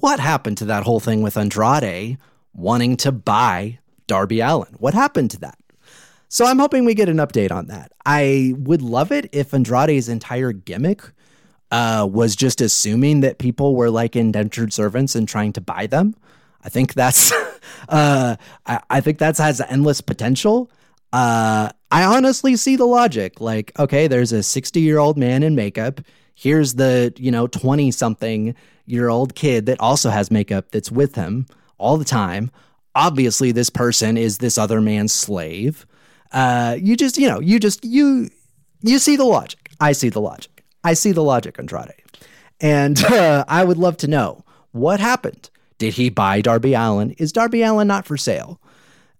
what 0.00 0.20
happened 0.20 0.58
to 0.58 0.64
that 0.66 0.82
whole 0.82 1.00
thing 1.00 1.22
with 1.22 1.36
Andrade 1.36 2.18
wanting 2.52 2.96
to 2.98 3.12
buy 3.12 3.78
Darby 4.06 4.40
Allin? 4.40 4.74
What 4.78 4.94
happened 4.94 5.30
to 5.32 5.40
that? 5.40 5.58
So 6.28 6.44
I'm 6.44 6.58
hoping 6.58 6.84
we 6.84 6.94
get 6.94 7.08
an 7.08 7.18
update 7.18 7.52
on 7.52 7.66
that. 7.66 7.92
I 8.04 8.54
would 8.58 8.82
love 8.82 9.12
it 9.12 9.28
if 9.32 9.54
Andrade's 9.54 10.08
entire 10.08 10.52
gimmick 10.52 11.02
uh, 11.70 12.08
was 12.10 12.36
just 12.36 12.60
assuming 12.60 13.20
that 13.20 13.38
people 13.38 13.74
were 13.74 13.90
like 13.90 14.16
indentured 14.16 14.72
servants 14.72 15.14
and 15.14 15.28
trying 15.28 15.52
to 15.54 15.60
buy 15.60 15.86
them. 15.86 16.14
I 16.64 16.68
think 16.68 16.94
that's 16.94 17.32
uh, 17.88 18.36
I, 18.66 18.80
I, 18.90 19.00
think 19.00 19.18
that 19.18 19.36
has 19.38 19.60
endless 19.60 20.00
potential. 20.00 20.70
Uh, 21.12 21.70
I 21.90 22.04
honestly 22.04 22.56
see 22.56 22.76
the 22.76 22.86
logic. 22.86 23.40
Like, 23.40 23.72
okay, 23.78 24.08
there's 24.08 24.32
a 24.32 24.42
60 24.42 24.80
year 24.80 24.98
old 24.98 25.16
man 25.16 25.42
in 25.42 25.54
makeup. 25.54 26.00
Here's 26.34 26.74
the 26.74 27.12
you 27.16 27.30
know 27.30 27.46
20 27.46 27.90
something 27.90 28.54
year 28.84 29.08
old 29.08 29.34
kid 29.34 29.66
that 29.66 29.80
also 29.80 30.10
has 30.10 30.30
makeup 30.30 30.70
that's 30.70 30.90
with 30.90 31.14
him 31.14 31.46
all 31.78 31.96
the 31.96 32.04
time. 32.04 32.50
Obviously, 32.94 33.52
this 33.52 33.70
person 33.70 34.16
is 34.16 34.38
this 34.38 34.58
other 34.58 34.80
man's 34.80 35.12
slave. 35.12 35.86
Uh, 36.32 36.76
you 36.80 36.96
just, 36.96 37.18
you 37.18 37.28
know, 37.28 37.40
you 37.40 37.58
just, 37.58 37.84
you, 37.84 38.30
you 38.82 38.98
see 38.98 39.16
the 39.16 39.24
logic. 39.24 39.70
I 39.80 39.92
see 39.92 40.08
the 40.08 40.20
logic. 40.20 40.64
I 40.84 40.94
see 40.94 41.12
the 41.12 41.22
logic, 41.22 41.58
Andrade. 41.58 41.92
And 42.60 43.02
uh, 43.04 43.44
I 43.48 43.64
would 43.64 43.76
love 43.76 43.96
to 43.98 44.06
know 44.06 44.44
what 44.72 45.00
happened. 45.00 45.50
Did 45.78 45.94
he 45.94 46.08
buy 46.08 46.40
Darby 46.40 46.74
Allin? 46.74 47.12
Is 47.12 47.32
Darby 47.32 47.62
Allin 47.62 47.88
not 47.88 48.06
for 48.06 48.16
sale? 48.16 48.60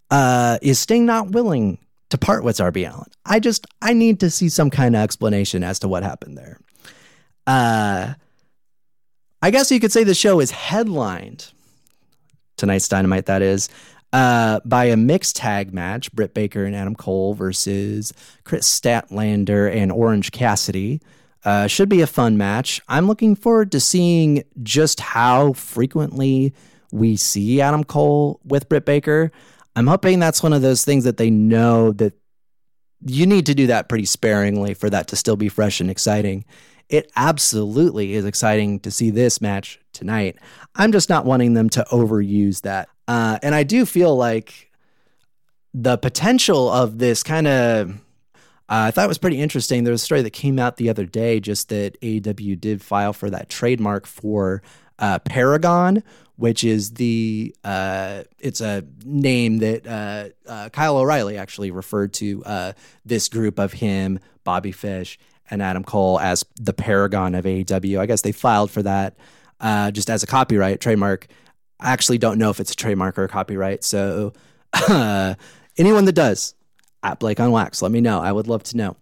Uh, 0.09 0.57
is 0.61 0.79
Sting 0.79 1.05
not 1.05 1.31
willing 1.31 1.77
to 2.09 2.17
part 2.17 2.43
with 2.43 2.57
Darby 2.57 2.85
Allin? 2.85 3.11
I 3.25 3.39
just, 3.39 3.67
I 3.81 3.93
need 3.93 4.19
to 4.21 4.29
see 4.29 4.49
some 4.49 4.69
kind 4.69 4.95
of 4.95 5.01
explanation 5.01 5.63
as 5.63 5.79
to 5.79 5.87
what 5.87 6.03
happened 6.03 6.37
there. 6.37 6.59
Uh, 7.45 8.13
I 9.41 9.51
guess 9.51 9.71
you 9.71 9.79
could 9.79 9.91
say 9.91 10.03
the 10.03 10.15
show 10.15 10.39
is 10.39 10.51
headlined 10.51 11.51
tonight's 12.57 12.87
Dynamite, 12.87 13.27
that 13.27 13.41
is, 13.41 13.69
uh, 14.13 14.59
by 14.65 14.85
a 14.85 14.97
mixed 14.97 15.35
tag 15.35 15.73
match 15.73 16.11
Britt 16.13 16.33
Baker 16.33 16.65
and 16.65 16.75
Adam 16.75 16.95
Cole 16.95 17.33
versus 17.33 18.13
Kris 18.43 18.67
Statlander 18.67 19.73
and 19.73 19.91
Orange 19.91 20.31
Cassidy. 20.31 21.01
Uh, 21.45 21.67
should 21.67 21.87
be 21.87 22.01
a 22.01 22.07
fun 22.07 22.37
match. 22.37 22.81
I'm 22.87 23.07
looking 23.07 23.35
forward 23.35 23.71
to 23.71 23.79
seeing 23.79 24.43
just 24.63 24.99
how 24.99 25.53
frequently 25.53 26.53
we 26.91 27.15
see 27.15 27.61
Adam 27.61 27.83
Cole 27.83 28.39
with 28.43 28.67
Britt 28.67 28.85
Baker. 28.85 29.31
I'm 29.75 29.87
hoping 29.87 30.19
that's 30.19 30.41
one 30.41 30.53
of 30.53 30.61
those 30.61 30.83
things 30.83 31.03
that 31.03 31.17
they 31.17 31.29
know 31.29 31.91
that 31.93 32.13
you 33.05 33.27
need 33.27 33.45
to 33.45 33.53
do 33.53 33.67
that 33.67 33.87
pretty 33.87 34.05
sparingly 34.05 34.73
for 34.73 34.89
that 34.89 35.07
to 35.09 35.15
still 35.15 35.35
be 35.35 35.49
fresh 35.49 35.79
and 35.79 35.89
exciting. 35.89 36.45
It 36.89 37.11
absolutely 37.15 38.13
is 38.13 38.25
exciting 38.25 38.79
to 38.81 38.91
see 38.91 39.09
this 39.09 39.41
match 39.41 39.79
tonight. 39.91 40.37
I'm 40.75 40.91
just 40.91 41.09
not 41.09 41.25
wanting 41.25 41.53
them 41.53 41.69
to 41.71 41.85
overuse 41.91 42.61
that. 42.61 42.89
Uh, 43.07 43.39
and 43.43 43.53
I 43.53 43.63
do 43.63 43.85
feel 43.85 44.15
like 44.15 44.71
the 45.73 45.97
potential 45.97 46.69
of 46.69 46.97
this 46.97 47.23
kind 47.23 47.47
of. 47.47 47.89
Uh, 48.69 48.87
I 48.87 48.91
thought 48.91 49.05
it 49.05 49.07
was 49.07 49.17
pretty 49.17 49.39
interesting. 49.39 49.85
There 49.85 49.93
was 49.93 50.01
a 50.01 50.05
story 50.05 50.21
that 50.23 50.31
came 50.31 50.59
out 50.59 50.75
the 50.75 50.89
other 50.89 51.05
day 51.05 51.39
just 51.39 51.69
that 51.69 51.99
AEW 52.01 52.59
did 52.59 52.81
file 52.81 53.13
for 53.13 53.29
that 53.29 53.47
trademark 53.47 54.05
for 54.05 54.61
uh, 54.99 55.19
Paragon, 55.19 56.03
which 56.35 56.65
is 56.65 56.95
the 56.95 57.55
uh, 57.63 58.23
it's 58.39 58.59
a 58.59 58.83
name 59.05 59.59
that 59.59 59.87
uh, 59.87 60.49
uh, 60.49 60.69
Kyle 60.69 60.97
O'Reilly 60.97 61.37
actually 61.37 61.71
referred 61.71 62.13
to 62.15 62.43
uh, 62.45 62.73
this 63.05 63.29
group 63.29 63.57
of 63.57 63.73
him, 63.73 64.19
Bobby 64.43 64.73
Fish, 64.73 65.17
and 65.49 65.61
Adam 65.61 65.83
Cole 65.83 66.19
as 66.19 66.45
the 66.55 66.73
Paragon 66.73 67.35
of 67.35 67.45
AEW. 67.45 67.99
I 67.99 68.05
guess 68.05 68.21
they 68.21 68.31
filed 68.31 68.71
for 68.71 68.83
that 68.83 69.15
uh, 69.59 69.91
just 69.91 70.09
as 70.09 70.23
a 70.23 70.27
copyright 70.27 70.79
trademark. 70.79 71.27
I 71.79 71.91
actually 71.91 72.17
don't 72.17 72.37
know 72.37 72.49
if 72.49 72.59
it's 72.59 72.71
a 72.71 72.75
trademark 72.75 73.17
or 73.17 73.25
a 73.25 73.29
copyright. 73.29 73.83
So 73.83 74.33
uh, 74.73 75.35
anyone 75.77 76.05
that 76.05 76.13
does 76.13 76.55
at 77.03 77.19
Blake 77.19 77.39
on 77.39 77.51
Wax, 77.51 77.81
let 77.81 77.91
me 77.91 78.01
know. 78.01 78.19
I 78.19 78.31
would 78.31 78.47
love 78.47 78.63
to 78.63 78.77
know. 78.77 78.97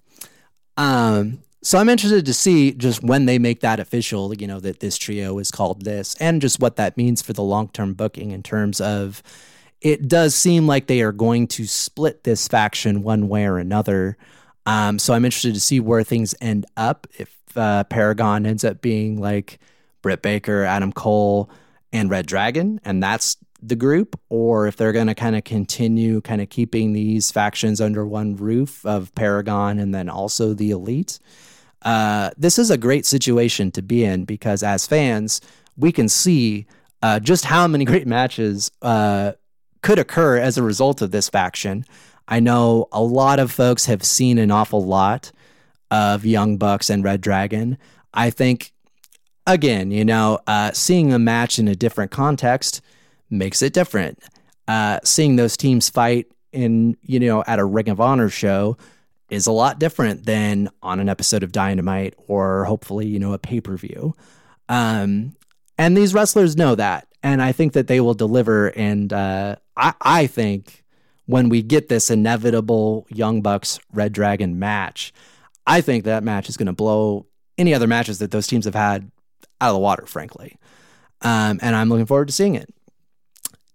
Um, 0.77 1.39
so 1.63 1.79
I'm 1.79 1.89
interested 1.89 2.25
to 2.27 2.33
see 2.33 2.73
just 2.73 3.03
when 3.03 3.25
they 3.25 3.39
make 3.39 3.61
that 3.61 3.79
official, 3.79 4.33
you 4.35 4.45
know, 4.45 4.59
that 4.59 4.81
this 4.81 4.97
trio 4.97 5.39
is 5.39 5.49
called 5.49 5.83
this 5.83 6.15
and 6.19 6.41
just 6.41 6.59
what 6.59 6.75
that 6.75 6.95
means 6.95 7.21
for 7.21 7.33
the 7.33 7.41
long 7.41 7.69
term 7.69 7.93
booking 7.93 8.31
in 8.31 8.43
terms 8.43 8.79
of 8.79 9.23
it 9.81 10.07
does 10.07 10.35
seem 10.35 10.67
like 10.67 10.87
they 10.87 11.01
are 11.01 11.11
going 11.11 11.47
to 11.47 11.65
split 11.65 12.23
this 12.23 12.47
faction 12.47 13.03
one 13.03 13.27
way 13.27 13.45
or 13.45 13.57
another. 13.57 14.17
Um, 14.65 14.99
so 14.99 15.13
I'm 15.13 15.25
interested 15.25 15.53
to 15.53 15.59
see 15.59 15.79
where 15.79 16.03
things 16.03 16.33
end 16.41 16.65
up 16.75 17.07
if 17.17 17.35
uh, 17.55 17.83
Paragon 17.85 18.45
ends 18.45 18.63
up 18.63 18.81
being 18.81 19.19
like 19.19 19.59
Britt 20.01 20.21
Baker, 20.21 20.63
Adam 20.63 20.91
Cole, 20.91 21.49
and 21.93 22.09
Red 22.09 22.25
Dragon, 22.25 22.79
and 22.83 23.01
that's 23.01 23.37
the 23.61 23.75
group, 23.75 24.19
or 24.29 24.67
if 24.67 24.75
they're 24.75 24.91
going 24.91 25.07
to 25.07 25.15
kind 25.15 25.35
of 25.35 25.43
continue 25.43 26.21
kind 26.21 26.41
of 26.41 26.49
keeping 26.49 26.93
these 26.93 27.31
factions 27.31 27.81
under 27.81 28.05
one 28.05 28.35
roof 28.35 28.85
of 28.85 29.13
Paragon 29.15 29.79
and 29.79 29.93
then 29.93 30.09
also 30.09 30.53
the 30.53 30.71
Elite. 30.71 31.19
Uh, 31.81 32.31
this 32.37 32.59
is 32.59 32.69
a 32.69 32.77
great 32.77 33.05
situation 33.05 33.71
to 33.71 33.81
be 33.81 34.03
in 34.03 34.25
because 34.25 34.61
as 34.61 34.85
fans, 34.85 35.41
we 35.77 35.91
can 35.91 36.09
see 36.09 36.65
uh, 37.01 37.19
just 37.19 37.45
how 37.45 37.67
many 37.67 37.85
great 37.85 38.07
matches 38.07 38.71
uh, 38.81 39.33
could 39.81 39.99
occur 39.99 40.37
as 40.37 40.57
a 40.57 40.63
result 40.63 41.01
of 41.01 41.11
this 41.11 41.29
faction. 41.29 41.85
I 42.27 42.39
know 42.39 42.87
a 42.91 43.01
lot 43.01 43.39
of 43.39 43.51
folks 43.51 43.85
have 43.85 44.03
seen 44.03 44.37
an 44.37 44.51
awful 44.51 44.83
lot 44.83 45.31
of 45.91 46.25
Young 46.25 46.57
Bucks 46.57 46.89
and 46.89 47.03
Red 47.03 47.21
Dragon. 47.21 47.77
I 48.13 48.29
think, 48.29 48.71
again, 49.45 49.91
you 49.91 50.05
know, 50.05 50.39
uh, 50.47 50.71
seeing 50.71 51.13
a 51.13 51.19
match 51.19 51.59
in 51.59 51.67
a 51.67 51.75
different 51.75 52.11
context 52.11 52.81
makes 53.29 53.61
it 53.61 53.73
different. 53.73 54.19
Uh, 54.67 54.99
seeing 55.03 55.35
those 55.35 55.55
teams 55.55 55.89
fight 55.89 56.27
in, 56.51 56.97
you 57.01 57.19
know, 57.19 57.43
at 57.45 57.59
a 57.59 57.65
Ring 57.65 57.89
of 57.89 58.01
Honor 58.01 58.29
show 58.29 58.77
is 59.29 59.47
a 59.47 59.51
lot 59.51 59.79
different 59.79 60.25
than 60.25 60.69
on 60.81 60.99
an 60.99 61.09
episode 61.09 61.43
of 61.43 61.51
Dynamite 61.51 62.15
or 62.27 62.65
hopefully, 62.65 63.07
you 63.07 63.19
know, 63.19 63.33
a 63.33 63.37
pay 63.37 63.61
per 63.61 63.77
view. 63.77 64.15
Um, 64.69 65.35
and 65.77 65.95
these 65.95 66.13
wrestlers 66.13 66.55
know 66.55 66.75
that. 66.75 67.07
And 67.21 67.41
I 67.41 67.51
think 67.51 67.73
that 67.73 67.87
they 67.87 67.99
will 67.99 68.13
deliver. 68.13 68.67
And 68.69 69.11
uh, 69.11 69.57
I, 69.75 69.93
I 70.01 70.27
think 70.27 70.84
when 71.25 71.49
we 71.49 71.61
get 71.61 71.89
this 71.89 72.09
inevitable 72.09 73.05
Young 73.09 73.41
Bucks 73.41 73.79
Red 73.93 74.13
Dragon 74.13 74.59
match, 74.59 75.13
I 75.65 75.81
think 75.81 76.03
that 76.03 76.23
match 76.23 76.49
is 76.49 76.57
going 76.57 76.67
to 76.67 76.73
blow 76.73 77.25
any 77.57 77.73
other 77.73 77.87
matches 77.87 78.19
that 78.19 78.31
those 78.31 78.47
teams 78.47 78.65
have 78.65 78.75
had 78.75 79.09
out 79.61 79.69
of 79.69 79.75
the 79.75 79.79
water, 79.79 80.05
frankly. 80.05 80.57
Um, 81.21 81.59
and 81.61 81.75
I'm 81.75 81.89
looking 81.89 82.05
forward 82.05 82.27
to 82.27 82.33
seeing 82.33 82.55
it. 82.55 82.71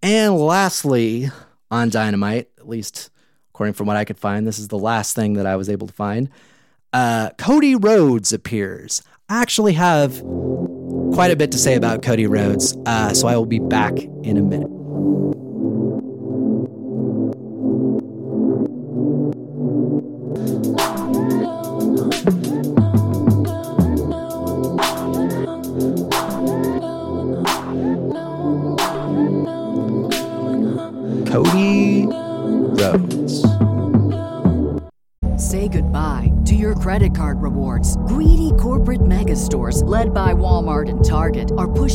And 0.02 0.36
lastly, 0.36 1.30
on 1.70 1.88
Dynamite, 1.90 2.50
at 2.58 2.68
least 2.68 3.10
according 3.52 3.74
from 3.74 3.86
what 3.86 3.96
I 3.96 4.04
could 4.04 4.18
find, 4.18 4.46
this 4.46 4.58
is 4.58 4.68
the 4.68 4.78
last 4.78 5.16
thing 5.16 5.34
that 5.34 5.46
I 5.46 5.56
was 5.56 5.68
able 5.68 5.86
to 5.86 5.92
find. 5.92 6.30
uh, 6.92 7.30
Cody 7.38 7.74
Rhodes 7.74 8.32
appears. 8.32 9.02
I 9.28 9.42
actually 9.42 9.74
have 9.74 10.20
quite 11.12 11.30
a 11.30 11.36
bit 11.36 11.52
to 11.52 11.58
say 11.58 11.74
about 11.74 12.02
Cody 12.02 12.26
Rhodes, 12.26 12.76
uh, 12.86 13.12
so 13.14 13.28
I 13.28 13.36
will 13.36 13.46
be 13.46 13.58
back 13.58 13.98
in 13.98 14.36
a 14.36 14.42
minute. 14.42 14.79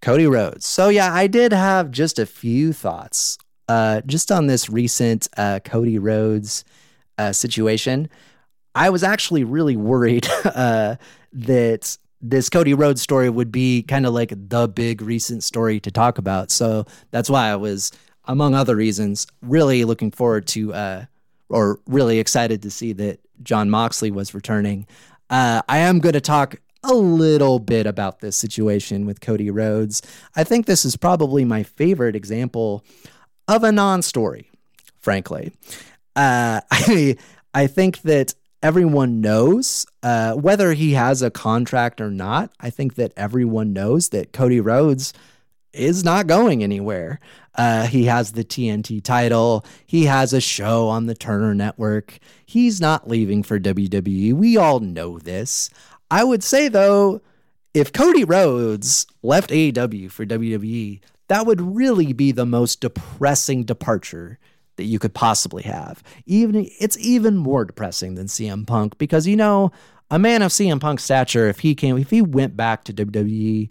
Cody 0.00 0.26
Rhodes. 0.26 0.66
So, 0.66 0.88
yeah, 0.88 1.12
I 1.12 1.26
did 1.26 1.52
have 1.52 1.90
just 1.90 2.18
a 2.18 2.26
few 2.26 2.72
thoughts 2.72 3.38
uh, 3.68 4.00
just 4.06 4.32
on 4.32 4.46
this 4.46 4.70
recent 4.70 5.28
uh, 5.36 5.60
Cody 5.64 5.98
Rhodes 5.98 6.64
uh, 7.18 7.32
situation. 7.32 8.08
I 8.74 8.90
was 8.90 9.02
actually 9.02 9.44
really 9.44 9.76
worried 9.76 10.26
uh, 10.44 10.96
that 11.32 11.98
this 12.20 12.48
Cody 12.48 12.74
Rhodes 12.74 13.02
story 13.02 13.30
would 13.30 13.52
be 13.52 13.82
kind 13.82 14.06
of 14.06 14.14
like 14.14 14.32
the 14.34 14.68
big 14.68 15.02
recent 15.02 15.44
story 15.44 15.80
to 15.80 15.90
talk 15.90 16.18
about. 16.18 16.50
So 16.50 16.86
that's 17.10 17.30
why 17.30 17.48
I 17.48 17.56
was, 17.56 17.92
among 18.24 18.54
other 18.54 18.76
reasons, 18.76 19.26
really 19.42 19.84
looking 19.84 20.10
forward 20.10 20.46
to 20.48 20.74
uh, 20.74 21.04
or 21.48 21.80
really 21.86 22.18
excited 22.18 22.62
to 22.62 22.70
see 22.70 22.92
that 22.94 23.20
Jon 23.42 23.70
Moxley 23.70 24.10
was 24.10 24.34
returning. 24.34 24.86
Uh, 25.30 25.62
I 25.68 25.78
am 25.78 25.98
going 26.00 26.14
to 26.14 26.20
talk 26.20 26.56
a 26.84 26.94
little 26.94 27.58
bit 27.58 27.86
about 27.86 28.20
this 28.20 28.36
situation 28.36 29.06
with 29.06 29.20
Cody 29.20 29.50
Rhodes. 29.50 30.02
I 30.36 30.44
think 30.44 30.66
this 30.66 30.84
is 30.84 30.96
probably 30.96 31.44
my 31.44 31.62
favorite 31.62 32.16
example 32.16 32.84
of 33.46 33.64
a 33.64 33.72
non-story, 33.72 34.50
frankly. 35.00 35.52
Uh, 36.14 36.60
I 36.70 37.16
I 37.54 37.66
think 37.66 38.02
that 38.02 38.34
everyone 38.62 39.20
knows 39.20 39.86
uh, 40.02 40.34
whether 40.34 40.72
he 40.72 40.92
has 40.92 41.22
a 41.22 41.30
contract 41.30 42.00
or 42.00 42.10
not. 42.10 42.52
I 42.60 42.70
think 42.70 42.94
that 42.96 43.12
everyone 43.16 43.72
knows 43.72 44.10
that 44.10 44.32
Cody 44.32 44.60
Rhodes 44.60 45.12
is 45.72 46.02
not 46.04 46.26
going 46.26 46.62
anywhere. 46.62 47.20
Uh, 47.54 47.86
he 47.86 48.04
has 48.04 48.32
the 48.32 48.44
TNT 48.44 49.02
title. 49.02 49.64
He 49.86 50.04
has 50.04 50.32
a 50.32 50.40
show 50.40 50.88
on 50.88 51.06
the 51.06 51.14
Turner 51.14 51.54
Network. 51.54 52.18
He's 52.46 52.80
not 52.80 53.08
leaving 53.08 53.42
for 53.42 53.58
WWE. 53.58 54.32
We 54.32 54.56
all 54.56 54.80
know 54.80 55.18
this. 55.18 55.70
I 56.10 56.24
would 56.24 56.42
say, 56.42 56.68
though, 56.68 57.20
if 57.74 57.92
Cody 57.92 58.24
Rhodes 58.24 59.06
left 59.22 59.50
AEW 59.50 60.10
for 60.10 60.24
WWE, 60.24 61.00
that 61.28 61.46
would 61.46 61.60
really 61.60 62.12
be 62.12 62.32
the 62.32 62.46
most 62.46 62.80
depressing 62.80 63.64
departure 63.64 64.38
that 64.76 64.84
you 64.84 64.98
could 64.98 65.12
possibly 65.12 65.64
have. 65.64 66.02
Even 66.24 66.68
it's 66.80 66.98
even 66.98 67.36
more 67.36 67.64
depressing 67.64 68.14
than 68.14 68.26
CM 68.26 68.66
Punk 68.66 68.96
because 68.96 69.26
you 69.26 69.36
know 69.36 69.70
a 70.10 70.18
man 70.18 70.40
of 70.40 70.52
CM 70.52 70.80
Punk's 70.80 71.04
stature, 71.04 71.48
if 71.48 71.60
he 71.60 71.74
came, 71.74 71.98
if 71.98 72.10
he 72.10 72.22
went 72.22 72.56
back 72.56 72.84
to 72.84 72.94
WWE, 72.94 73.68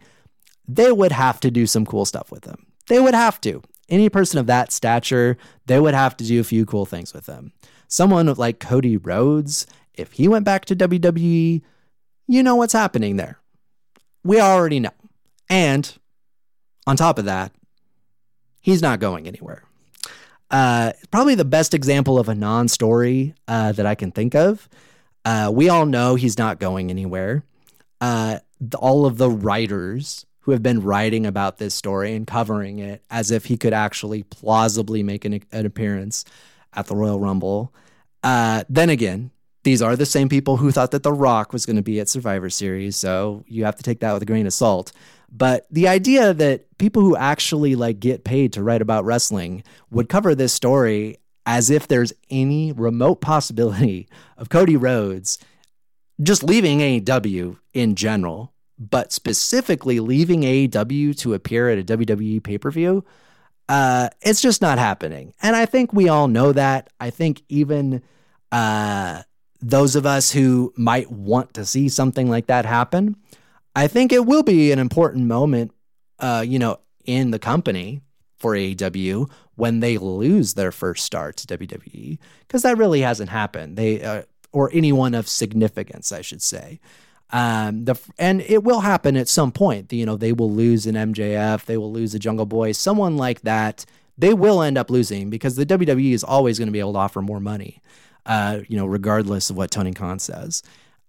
they 0.68 0.92
would 0.92 1.12
have 1.12 1.40
to 1.40 1.50
do 1.50 1.66
some 1.66 1.86
cool 1.86 2.06
stuff 2.06 2.32
with 2.32 2.46
him. 2.46 2.68
They 2.88 3.00
would 3.00 3.16
have 3.16 3.42
to. 3.42 3.64
Any 3.90 4.10
person 4.10 4.38
of 4.38 4.48
that 4.48 4.72
stature, 4.72 5.38
they 5.66 5.80
would 5.80 5.94
have 5.94 6.16
to 6.18 6.26
do 6.26 6.40
a 6.40 6.44
few 6.44 6.66
cool 6.66 6.86
things 6.86 7.14
with 7.14 7.26
him. 7.26 7.54
Someone 7.88 8.32
like 8.34 8.60
Cody 8.60 8.98
Rhodes, 8.98 9.66
if 9.94 10.12
he 10.14 10.28
went 10.28 10.46
back 10.46 10.66
to 10.66 10.76
WWE, 10.76 11.62
you 12.28 12.44
know 12.44 12.56
what's 12.56 12.74
happening 12.74 13.18
there. 13.18 13.40
We 14.24 14.40
already 14.40 14.80
know. 14.80 14.92
And 15.50 15.98
on 16.86 16.98
top 16.98 17.18
of 17.18 17.26
that, 17.26 17.52
he's 18.62 18.82
not 18.82 19.00
going 19.00 19.28
anywhere. 19.28 19.64
Uh, 20.50 20.94
probably 21.12 21.36
the 21.36 21.46
best 21.46 21.74
example 21.74 22.20
of 22.20 22.30
a 22.30 22.36
non 22.36 22.68
story 22.68 23.34
uh, 23.48 23.72
that 23.74 23.86
I 23.86 23.96
can 23.96 24.12
think 24.12 24.36
of. 24.36 24.70
Uh, 25.26 25.52
we 25.54 25.70
all 25.70 25.86
know 25.86 26.16
he's 26.16 26.38
not 26.38 26.60
going 26.60 26.90
anywhere. 26.90 27.44
Uh, 28.00 28.40
all 28.80 29.06
of 29.06 29.18
the 29.18 29.30
writers 29.30 30.26
who 30.42 30.52
have 30.52 30.64
been 30.64 30.82
writing 30.82 31.26
about 31.26 31.58
this 31.58 31.76
story 31.76 32.16
and 32.16 32.26
covering 32.26 32.80
it 32.80 33.04
as 33.12 33.32
if 33.32 33.46
he 33.46 33.58
could 33.58 33.74
actually 33.74 34.24
plausibly 34.24 35.04
make 35.04 35.26
an, 35.26 35.42
an 35.52 35.66
appearance 35.66 36.24
at 36.74 36.88
the 36.88 36.96
Royal 36.96 37.20
Rumble. 37.20 37.74
Uh, 38.24 38.64
then 38.70 38.90
again, 38.90 39.32
these 39.68 39.82
are 39.82 39.98
the 39.98 40.06
same 40.06 40.30
people 40.30 40.56
who 40.56 40.72
thought 40.72 40.92
that 40.92 41.04
The 41.04 41.12
Rock 41.12 41.52
was 41.52 41.66
going 41.66 41.76
to 41.76 41.82
be 41.82 42.00
at 42.00 42.08
Survivor 42.08 42.50
Series, 42.50 42.96
so 42.96 43.44
you 43.48 43.66
have 43.66 43.76
to 43.76 43.84
take 43.84 44.00
that 44.00 44.14
with 44.14 44.24
a 44.24 44.26
grain 44.26 44.48
of 44.48 44.54
salt. 44.54 44.94
But 45.30 45.68
the 45.70 45.90
idea 45.90 46.34
that 46.34 46.78
people 46.78 47.02
who 47.02 47.18
actually 47.18 47.76
like 47.76 48.00
get 48.00 48.24
paid 48.24 48.54
to 48.54 48.64
write 48.64 48.82
about 48.82 49.04
wrestling 49.04 49.64
would 49.92 50.08
cover 50.08 50.34
this 50.34 50.54
story 50.54 51.18
as 51.46 51.70
if 51.70 51.90
there's 51.90 52.14
any 52.30 52.72
remote 52.72 53.16
possibility 53.22 54.08
of 54.38 54.48
Cody 54.48 54.78
Rhodes 54.78 55.38
just 56.24 56.44
leaving 56.44 56.80
AEW 56.80 57.58
in 57.74 57.96
general 57.96 58.54
but 58.80 59.12
specifically 59.12 60.00
leaving 60.00 60.44
AEW 60.44 61.18
to 61.18 61.34
appear 61.34 61.70
at 61.70 61.78
a 61.78 61.84
WWE 61.84 62.42
pay 62.42 62.58
per 62.58 62.72
view, 62.72 63.04
uh, 63.68 64.08
it's 64.22 64.40
just 64.40 64.62
not 64.62 64.80
happening. 64.80 65.34
And 65.42 65.58
I 65.58 65.66
think 65.66 65.92
we 65.92 66.08
all 66.08 66.30
know 66.30 66.54
that. 66.54 66.90
I 67.02 67.10
think 67.10 67.42
even 67.50 68.02
uh, 68.50 69.24
those 69.62 69.96
of 69.96 70.06
us 70.06 70.32
who 70.32 70.74
might 70.78 71.12
want 71.12 71.54
to 71.56 71.66
see 71.66 71.90
something 71.90 72.30
like 72.30 72.48
that 72.48 72.66
happen, 72.66 73.16
I 73.76 73.88
think 73.88 74.12
it 74.12 74.26
will 74.26 74.44
be 74.44 74.72
an 74.72 74.80
important 74.80 75.26
moment, 75.26 75.72
uh, 76.20 76.44
you 76.46 76.60
know, 76.60 76.80
in 77.06 77.32
the 77.32 77.40
company 77.40 78.02
for 78.38 78.54
AEW 78.54 79.30
when 79.56 79.80
they 79.80 79.98
lose 79.98 80.54
their 80.54 80.72
first 80.72 81.04
star 81.04 81.32
to 81.32 81.48
WWE, 81.58 82.18
because 82.42 82.62
that 82.62 82.78
really 82.78 83.02
hasn't 83.02 83.30
happened. 83.30 83.78
They 83.78 84.02
uh, 84.02 84.24
or 84.52 84.70
anyone 84.74 85.14
of 85.14 85.28
significance, 85.28 86.12
I 86.12 86.22
should 86.22 86.42
say. 86.42 86.80
Um, 87.32 87.86
the 87.86 87.96
and 88.18 88.42
it 88.42 88.64
will 88.64 88.80
happen 88.82 89.18
at 89.18 89.28
some 89.28 89.52
point. 89.52 89.92
You 89.92 90.06
know, 90.06 90.16
they 90.16 90.32
will 90.32 90.52
lose 90.52 90.86
an 90.86 90.96
MJF, 90.96 91.66
they 91.66 91.78
will 91.78 91.92
lose 91.92 92.14
a 92.16 92.20
Jungle 92.20 92.46
Boy, 92.46 92.72
someone 92.72 93.18
like 93.18 93.42
that. 93.42 93.86
They 94.20 94.34
will 94.34 94.64
end 94.64 94.80
up 94.80 94.90
losing 94.90 95.30
because 95.30 95.56
the 95.56 95.66
WWE 95.66 96.12
is 96.12 96.24
always 96.24 96.58
going 96.58 96.68
to 96.68 96.72
be 96.72 96.80
able 96.80 96.94
to 96.94 97.00
offer 97.00 97.22
more 97.22 97.40
money. 97.40 97.84
Uh, 98.28 98.60
you 98.68 98.78
know, 98.78 98.86
regardless 98.86 99.50
of 99.50 99.58
what 99.58 99.72
Tony 99.72 99.94
Khan 99.94 100.20
says. 100.20 100.62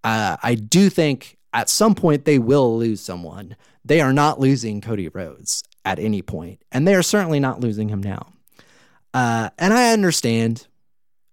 Uh, 0.04 0.36
I 0.42 0.54
do 0.54 0.88
think 0.88 1.36
at 1.52 1.68
some 1.68 1.94
point 1.94 2.24
they 2.24 2.38
will 2.38 2.78
lose 2.78 3.00
someone. 3.00 3.56
They 3.84 4.00
are 4.00 4.12
not 4.12 4.38
losing 4.38 4.80
Cody 4.80 5.08
Rhodes 5.08 5.64
at 5.84 5.98
any 5.98 6.22
point, 6.22 6.62
and 6.70 6.86
they 6.86 6.94
are 6.94 7.02
certainly 7.02 7.40
not 7.40 7.60
losing 7.60 7.88
him 7.88 8.02
now. 8.02 8.32
Uh, 9.12 9.50
and 9.58 9.74
I 9.74 9.92
understand 9.92 10.68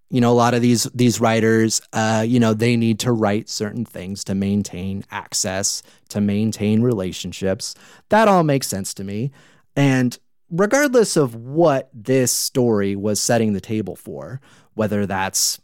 you 0.09 0.21
know 0.21 0.31
a 0.31 0.33
lot 0.33 0.53
of 0.53 0.61
these 0.61 0.83
these 0.95 1.19
writers 1.19 1.81
uh, 1.93 2.23
you 2.25 2.39
know 2.39 2.53
they 2.53 2.75
need 2.75 2.99
to 2.99 3.11
write 3.11 3.49
certain 3.49 3.85
things 3.85 4.23
to 4.23 4.35
maintain 4.35 5.03
access 5.11 5.83
to 6.09 6.21
maintain 6.21 6.81
relationships 6.81 7.75
that 8.09 8.27
all 8.27 8.43
makes 8.43 8.67
sense 8.67 8.93
to 8.93 9.03
me 9.03 9.31
and 9.75 10.19
regardless 10.49 11.17
of 11.17 11.35
what 11.35 11.89
this 11.93 12.31
story 12.31 12.95
was 12.95 13.19
setting 13.19 13.53
the 13.53 13.61
table 13.61 13.95
for 13.95 14.39
whether 14.75 15.05
that's 15.05 15.59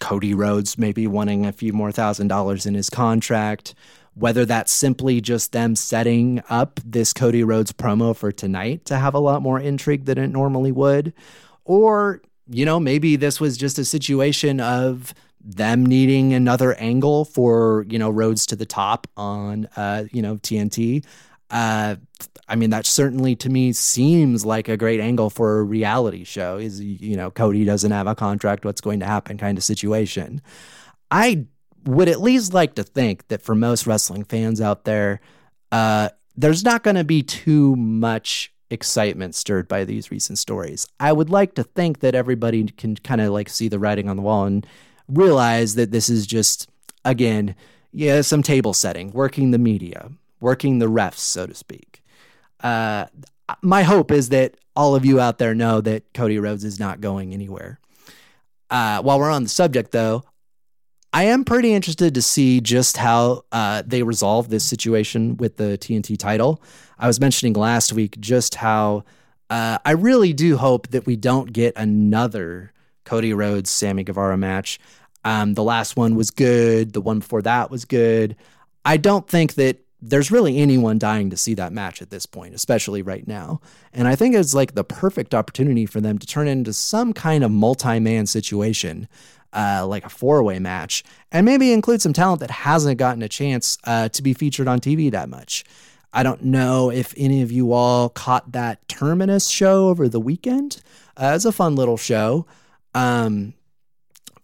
cody 0.00 0.34
rhodes 0.34 0.78
maybe 0.78 1.06
wanting 1.06 1.46
a 1.46 1.52
few 1.52 1.72
more 1.72 1.92
thousand 1.92 2.28
dollars 2.28 2.66
in 2.66 2.74
his 2.74 2.90
contract 2.90 3.74
whether 4.14 4.44
that's 4.44 4.72
simply 4.72 5.20
just 5.20 5.52
them 5.52 5.76
setting 5.76 6.42
up 6.50 6.80
this 6.84 7.12
cody 7.12 7.44
rhodes 7.44 7.72
promo 7.72 8.14
for 8.14 8.32
tonight 8.32 8.84
to 8.84 8.96
have 8.96 9.14
a 9.14 9.18
lot 9.18 9.40
more 9.40 9.60
intrigue 9.60 10.04
than 10.04 10.18
it 10.18 10.28
normally 10.28 10.72
would 10.72 11.12
or 11.64 12.20
you 12.50 12.64
know, 12.64 12.80
maybe 12.80 13.16
this 13.16 13.40
was 13.40 13.56
just 13.56 13.78
a 13.78 13.84
situation 13.84 14.60
of 14.60 15.14
them 15.42 15.86
needing 15.86 16.34
another 16.34 16.74
angle 16.74 17.24
for, 17.24 17.86
you 17.88 17.98
know, 17.98 18.10
Rhodes 18.10 18.44
to 18.46 18.56
the 18.56 18.66
top 18.66 19.06
on, 19.16 19.68
uh, 19.76 20.04
you 20.12 20.20
know, 20.20 20.36
TNT. 20.36 21.04
Uh, 21.50 21.96
I 22.48 22.56
mean, 22.56 22.70
that 22.70 22.86
certainly 22.86 23.36
to 23.36 23.48
me 23.48 23.72
seems 23.72 24.44
like 24.44 24.68
a 24.68 24.76
great 24.76 25.00
angle 25.00 25.30
for 25.30 25.60
a 25.60 25.62
reality 25.62 26.24
show 26.24 26.58
is, 26.58 26.80
you 26.80 27.16
know, 27.16 27.30
Cody 27.30 27.64
doesn't 27.64 27.90
have 27.92 28.06
a 28.06 28.14
contract. 28.14 28.64
What's 28.64 28.80
going 28.80 29.00
to 29.00 29.06
happen 29.06 29.38
kind 29.38 29.56
of 29.56 29.64
situation. 29.64 30.42
I 31.10 31.46
would 31.84 32.08
at 32.08 32.20
least 32.20 32.52
like 32.52 32.74
to 32.74 32.82
think 32.82 33.28
that 33.28 33.42
for 33.42 33.54
most 33.54 33.86
wrestling 33.86 34.24
fans 34.24 34.60
out 34.60 34.84
there, 34.84 35.20
uh, 35.72 36.10
there's 36.36 36.64
not 36.64 36.82
going 36.82 36.96
to 36.96 37.04
be 37.04 37.22
too 37.22 37.76
much 37.76 38.52
excitement 38.70 39.34
stirred 39.34 39.66
by 39.66 39.84
these 39.84 40.10
recent 40.10 40.38
stories. 40.38 40.86
I 40.98 41.12
would 41.12 41.30
like 41.30 41.54
to 41.54 41.64
think 41.64 42.00
that 42.00 42.14
everybody 42.14 42.64
can 42.64 42.96
kind 42.96 43.20
of 43.20 43.30
like 43.30 43.48
see 43.48 43.68
the 43.68 43.78
writing 43.78 44.08
on 44.08 44.16
the 44.16 44.22
wall 44.22 44.44
and 44.44 44.66
realize 45.08 45.74
that 45.74 45.90
this 45.90 46.08
is 46.08 46.26
just, 46.26 46.68
again, 47.04 47.56
yeah, 47.92 48.20
some 48.20 48.42
table 48.42 48.72
setting, 48.72 49.10
working 49.10 49.50
the 49.50 49.58
media, 49.58 50.10
working 50.40 50.78
the 50.78 50.86
refs, 50.86 51.18
so 51.18 51.46
to 51.46 51.54
speak. 51.54 52.02
Uh, 52.60 53.06
my 53.62 53.82
hope 53.82 54.10
is 54.10 54.28
that 54.30 54.56
all 54.76 54.94
of 54.94 55.04
you 55.04 55.20
out 55.20 55.38
there 55.38 55.54
know 55.54 55.80
that 55.80 56.12
Cody 56.14 56.38
Rhodes 56.38 56.64
is 56.64 56.78
not 56.78 57.00
going 57.00 57.32
anywhere. 57.32 57.78
Uh, 58.70 59.02
while 59.02 59.18
we're 59.18 59.30
on 59.30 59.42
the 59.42 59.48
subject, 59.48 59.90
though, 59.90 60.22
I 61.12 61.24
am 61.24 61.44
pretty 61.44 61.72
interested 61.72 62.14
to 62.14 62.22
see 62.22 62.60
just 62.60 62.96
how 62.96 63.44
uh, 63.50 63.82
they 63.84 64.04
resolve 64.04 64.48
this 64.48 64.64
situation 64.64 65.36
with 65.38 65.56
the 65.56 65.76
TNT 65.76 66.16
title. 66.16 66.62
I 66.98 67.08
was 67.08 67.20
mentioning 67.20 67.54
last 67.54 67.92
week 67.92 68.20
just 68.20 68.54
how 68.54 69.04
uh, 69.48 69.78
I 69.84 69.92
really 69.92 70.32
do 70.32 70.56
hope 70.56 70.88
that 70.88 71.06
we 71.06 71.16
don't 71.16 71.52
get 71.52 71.76
another 71.76 72.72
Cody 73.04 73.34
Rhodes 73.34 73.70
Sammy 73.70 74.04
Guevara 74.04 74.36
match. 74.36 74.78
Um, 75.24 75.54
the 75.54 75.64
last 75.64 75.96
one 75.96 76.14
was 76.14 76.30
good. 76.30 76.92
The 76.92 77.00
one 77.00 77.18
before 77.18 77.42
that 77.42 77.70
was 77.70 77.84
good. 77.84 78.36
I 78.84 78.96
don't 78.96 79.28
think 79.28 79.54
that 79.54 79.84
there's 80.02 80.30
really 80.30 80.58
anyone 80.58 80.98
dying 80.98 81.30
to 81.30 81.36
see 81.36 81.54
that 81.54 81.72
match 81.72 82.00
at 82.00 82.10
this 82.10 82.26
point, 82.26 82.54
especially 82.54 83.02
right 83.02 83.26
now. 83.26 83.60
And 83.92 84.08
I 84.08 84.16
think 84.16 84.34
it's 84.34 84.54
like 84.54 84.74
the 84.74 84.84
perfect 84.84 85.34
opportunity 85.34 85.86
for 85.86 86.00
them 86.00 86.18
to 86.18 86.26
turn 86.26 86.48
into 86.48 86.72
some 86.72 87.12
kind 87.12 87.44
of 87.44 87.50
multi 87.50 87.98
man 87.98 88.26
situation, 88.26 89.08
uh, 89.52 89.86
like 89.86 90.04
a 90.04 90.08
four 90.08 90.42
way 90.42 90.58
match, 90.58 91.04
and 91.30 91.44
maybe 91.44 91.72
include 91.72 92.00
some 92.00 92.12
talent 92.12 92.40
that 92.40 92.50
hasn't 92.50 92.98
gotten 92.98 93.22
a 93.22 93.28
chance 93.28 93.76
uh, 93.84 94.08
to 94.10 94.22
be 94.22 94.32
featured 94.32 94.68
on 94.68 94.80
TV 94.80 95.10
that 95.10 95.28
much. 95.28 95.64
I 96.12 96.22
don't 96.22 96.44
know 96.44 96.90
if 96.90 97.14
any 97.16 97.42
of 97.42 97.52
you 97.52 97.72
all 97.72 98.08
caught 98.08 98.52
that 98.52 98.88
Terminus 98.88 99.48
show 99.48 99.88
over 99.88 100.08
the 100.08 100.18
weekend. 100.18 100.82
Uh, 101.16 101.32
it's 101.36 101.44
a 101.44 101.52
fun 101.52 101.76
little 101.76 101.96
show. 101.96 102.46
Um, 102.94 103.54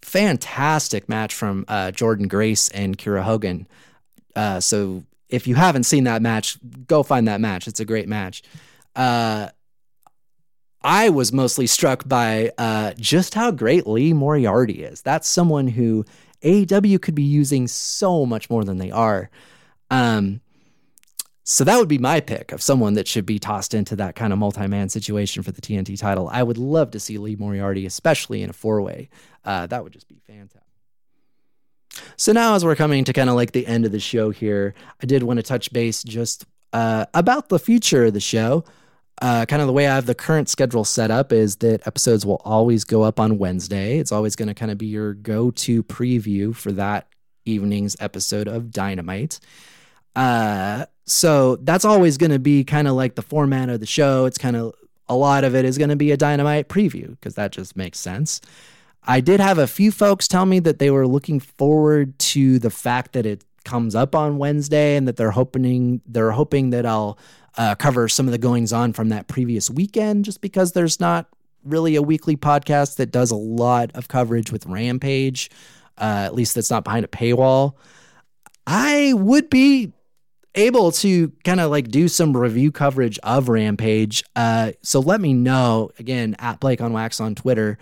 fantastic 0.01 1.09
match 1.09 1.33
from 1.33 1.65
uh, 1.67 1.91
Jordynne 1.93 2.29
Grace 2.29 2.69
and 2.69 2.97
Kiera 2.97 3.23
Hogan. 3.23 3.67
Uh, 4.35 4.59
so 4.61 5.03
if 5.29 5.47
you 5.47 5.55
haven't 5.55 5.83
seen 5.83 6.05
that 6.05 6.21
match, 6.21 6.57
go 6.87 7.03
find 7.03 7.27
that 7.27 7.41
match. 7.41 7.67
It's 7.67 7.79
a 7.79 7.85
great 7.85 8.07
match. 8.07 8.43
Uh, 8.95 9.49
I 10.81 11.09
was 11.09 11.33
mostly 11.33 11.67
struck 11.67 12.07
by 12.07 12.51
uh, 12.57 12.93
just 12.97 13.33
how 13.33 13.51
great 13.51 13.87
Lee 13.87 14.13
Moriarty 14.13 14.83
is. 14.83 15.01
That's 15.01 15.27
someone 15.27 15.67
who 15.67 16.05
AEW 16.43 17.01
could 17.01 17.15
be 17.15 17.23
using 17.23 17.67
so 17.67 18.25
much 18.25 18.49
more 18.49 18.63
than 18.63 18.77
they 18.77 18.91
are. 18.91 19.29
Um, 19.89 20.41
so 21.43 21.63
that 21.63 21.77
would 21.77 21.87
be 21.87 21.97
my 21.97 22.19
pick 22.19 22.51
of 22.51 22.61
someone 22.61 22.93
that 22.95 23.07
should 23.07 23.25
be 23.25 23.39
tossed 23.39 23.73
into 23.73 23.95
that 23.95 24.15
kind 24.15 24.33
of 24.33 24.39
multi-man 24.39 24.89
situation 24.89 25.43
for 25.43 25.51
the 25.51 25.61
TNT 25.61 25.97
title. 25.97 26.29
I 26.31 26.43
would 26.43 26.57
love 26.57 26.91
to 26.91 26.99
see 26.99 27.17
Lee 27.17 27.37
Moriarty, 27.37 27.85
especially 27.85 28.43
in 28.43 28.49
a 28.49 28.53
four-way. 28.53 29.09
Uh, 29.45 29.65
that 29.67 29.83
would 29.83 29.93
just 29.93 30.09
be 30.09 30.19
fantastic. 30.27 30.66
So 32.15 32.31
now, 32.31 32.55
as 32.55 32.63
we're 32.65 32.75
coming 32.75 33.03
to 33.05 33.13
kind 33.13 33.29
of 33.29 33.35
like 33.35 33.51
the 33.51 33.65
end 33.67 33.85
of 33.85 33.91
the 33.91 33.99
show 33.99 34.29
here, 34.29 34.73
I 35.01 35.05
did 35.05 35.23
want 35.23 35.37
to 35.37 35.43
touch 35.43 35.71
base 35.71 36.03
just 36.03 36.45
uh, 36.73 37.05
about 37.13 37.49
the 37.49 37.59
future 37.59 38.05
of 38.05 38.13
the 38.13 38.19
show. 38.19 38.63
Uh, 39.19 39.45
kind 39.45 39.61
of 39.61 39.67
the 39.67 39.73
way 39.73 39.87
I 39.87 39.95
have 39.95 40.05
the 40.05 40.13
current 40.13 40.47
schedule 40.47 40.83
set 40.83 41.09
up 41.09 41.31
is 41.31 41.55
that 41.57 41.87
episodes 41.87 42.25
will 42.25 42.41
always 42.45 42.83
go 42.83 43.01
up 43.01 43.19
on 43.19 43.39
Wednesday. 43.39 43.97
It's 43.97 44.11
always 44.11 44.35
going 44.35 44.47
to 44.47 44.53
kind 44.53 44.71
of 44.71 44.77
be 44.77 44.85
your 44.85 45.13
go 45.15 45.49
to 45.51 45.83
preview 45.83 46.55
for 46.55 46.71
that 46.73 47.07
evening's 47.45 47.95
episode 47.99 48.47
of 48.47 48.71
Dynamite. 48.71 49.39
Uh, 50.15 50.85
so 51.05 51.55
that's 51.57 51.85
always 51.85 52.17
going 52.17 52.31
to 52.31 52.39
be 52.39 52.63
kind 52.63 52.87
of 52.87 52.93
like 52.93 53.15
the 53.15 53.21
format 53.21 53.69
of 53.69 53.79
the 53.79 53.85
show. 53.85 54.25
It's 54.25 54.37
kind 54.37 54.55
of 54.55 54.73
a 55.09 55.15
lot 55.15 55.43
of 55.43 55.55
it 55.55 55.65
is 55.65 55.77
going 55.77 55.89
to 55.89 55.95
be 55.95 56.11
a 56.11 56.17
Dynamite 56.17 56.67
preview 56.69 57.11
because 57.11 57.35
that 57.35 57.51
just 57.51 57.75
makes 57.75 57.99
sense. 57.99 58.41
I 59.07 59.21
did 59.21 59.39
have 59.39 59.57
a 59.57 59.67
few 59.67 59.91
folks 59.91 60.27
tell 60.27 60.45
me 60.45 60.59
that 60.59 60.79
they 60.79 60.91
were 60.91 61.07
looking 61.07 61.39
forward 61.39 62.19
to 62.19 62.59
the 62.59 62.69
fact 62.69 63.13
that 63.13 63.25
it 63.25 63.43
comes 63.63 63.95
up 63.95 64.15
on 64.15 64.37
Wednesday 64.37 64.95
and 64.97 65.07
that 65.07 65.15
they're 65.15 65.31
hoping 65.31 66.01
they're 66.05 66.31
hoping 66.31 66.71
that 66.71 66.85
I'll 66.85 67.17
uh, 67.57 67.75
cover 67.75 68.07
some 68.09 68.27
of 68.27 68.31
the 68.33 68.37
goings 68.37 68.73
on 68.73 68.93
from 68.93 69.09
that 69.09 69.27
previous 69.27 69.69
weekend, 69.69 70.25
just 70.25 70.41
because 70.41 70.73
there's 70.73 70.99
not 70.99 71.27
really 71.63 71.95
a 71.95 72.01
weekly 72.01 72.35
podcast 72.35 72.97
that 72.97 73.11
does 73.11 73.31
a 73.31 73.35
lot 73.35 73.91
of 73.95 74.09
coverage 74.09 74.51
with 74.51 74.65
Rampage. 74.65 75.49
Uh, 75.97 76.23
at 76.25 76.35
least 76.35 76.53
that's 76.53 76.69
not 76.69 76.83
behind 76.83 77.05
a 77.05 77.07
paywall. 77.07 77.73
I 78.67 79.13
would 79.13 79.49
be 79.49 79.93
able 80.53 80.91
to 80.91 81.31
kind 81.43 81.59
of 81.59 81.71
like 81.71 81.87
do 81.87 82.07
some 82.07 82.35
review 82.35 82.71
coverage 82.71 83.19
of 83.23 83.47
Rampage. 83.47 84.23
Uh, 84.35 84.73
so 84.81 84.99
let 84.99 85.21
me 85.21 85.33
know 85.33 85.91
again 85.97 86.35
at 86.39 86.59
Blake 86.59 86.81
on 86.81 86.93
Wax 86.93 87.19
on 87.19 87.35
Twitter 87.35 87.77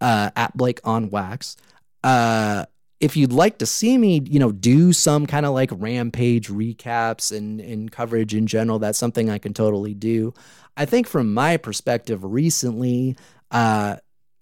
uh, 0.00 0.30
at 0.36 0.56
Blake 0.56 0.80
on 0.84 1.10
Wax. 1.10 1.56
Uh, 2.02 2.66
if 3.00 3.16
you'd 3.16 3.32
like 3.32 3.58
to 3.58 3.66
see 3.66 3.98
me, 3.98 4.22
you 4.24 4.38
know, 4.38 4.52
do 4.52 4.92
some 4.92 5.26
kind 5.26 5.44
of 5.44 5.52
like 5.52 5.70
rampage 5.72 6.48
recaps 6.48 7.36
and, 7.36 7.60
and 7.60 7.92
coverage 7.92 8.34
in 8.34 8.46
general, 8.46 8.78
that's 8.78 8.98
something 8.98 9.28
I 9.28 9.38
can 9.38 9.52
totally 9.52 9.94
do. 9.94 10.32
I 10.76 10.86
think 10.86 11.06
from 11.06 11.34
my 11.34 11.56
perspective 11.56 12.24
recently, 12.24 13.16
uh, 13.50 13.96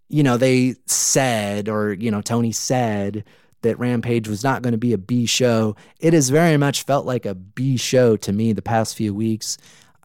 you 0.08 0.22
know, 0.22 0.36
they 0.36 0.76
said, 0.86 1.68
or, 1.68 1.92
you 1.92 2.10
know, 2.10 2.20
Tony 2.20 2.52
said 2.52 3.24
that 3.62 3.78
Rampage 3.78 4.28
was 4.28 4.44
not 4.44 4.62
going 4.62 4.72
to 4.72 4.78
be 4.78 4.92
a 4.92 4.98
B 4.98 5.26
show. 5.26 5.74
It 5.98 6.12
has 6.12 6.30
very 6.30 6.56
much 6.56 6.84
felt 6.84 7.06
like 7.06 7.26
a 7.26 7.34
B 7.34 7.76
show 7.76 8.16
to 8.18 8.32
me 8.32 8.52
the 8.52 8.62
past 8.62 8.96
few 8.96 9.14
weeks. 9.14 9.56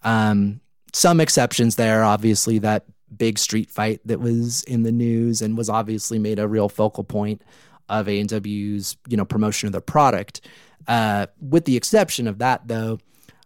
Um, 0.04 0.62
some 0.94 1.20
exceptions 1.20 1.76
there, 1.76 2.04
obviously, 2.04 2.60
that 2.60 2.86
big 3.16 3.38
street 3.38 3.70
fight 3.70 4.02
that 4.06 4.20
was 4.20 4.64
in 4.64 4.84
the 4.84 4.92
news 4.92 5.42
and 5.42 5.58
was 5.58 5.70
obviously 5.70 6.20
made 6.20 6.40
a 6.40 6.48
real 6.48 6.70
focal 6.70 7.04
point 7.04 7.42
of 7.90 8.08
AEW's, 8.08 8.98
you 9.08 9.18
know, 9.18 9.26
promotion 9.26 9.68
of 9.68 9.72
their 9.72 9.82
product. 9.82 10.42
Uh, 10.88 11.28
with 11.42 11.66
the 11.66 11.78
exception 11.78 12.28
of 12.28 12.40
that, 12.40 12.68
though, 12.68 13.00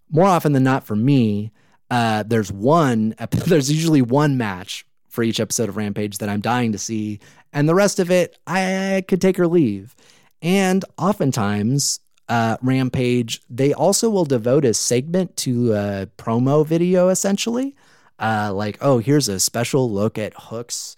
more 0.10 0.26
often 0.26 0.54
than 0.54 0.64
not 0.64 0.84
for 0.84 0.96
me, 0.96 1.52
uh, 1.90 2.24
there's 2.24 2.52
one, 2.52 3.16
there's 3.32 3.72
usually 3.72 4.02
one 4.02 4.38
match 4.38 4.86
for 5.10 5.24
each 5.24 5.40
episode 5.40 5.70
of 5.70 5.78
Rampage 5.78 6.20
that 6.20 6.30
I'm 6.30 6.42
dying 6.42 6.72
to 6.72 6.78
see, 6.78 7.20
and 7.52 7.68
the 7.68 7.76
rest 7.76 8.00
of 8.00 8.10
it 8.10 8.38
I, 8.48 8.96
I 8.96 9.02
could 9.02 9.22
take 9.22 9.40
or 9.40 9.48
leave. 9.48 9.96
And 10.42 10.84
oftentimes, 10.98 12.00
uh, 12.30 12.58
Rampage, 12.62 13.42
they 13.50 13.74
also 13.74 14.10
will 14.10 14.26
devote 14.26 14.64
a 14.64 14.74
segment 14.74 15.36
to 15.38 15.74
a 15.74 16.08
promo 16.18 16.66
video, 16.66 17.10
essentially 17.10 17.76
uh, 18.22 18.54
like, 18.54 18.78
oh, 18.82 19.00
here's 19.00 19.28
a 19.28 19.40
special 19.40 19.92
look 19.92 20.18
at 20.18 20.34
Hook's 20.36 20.96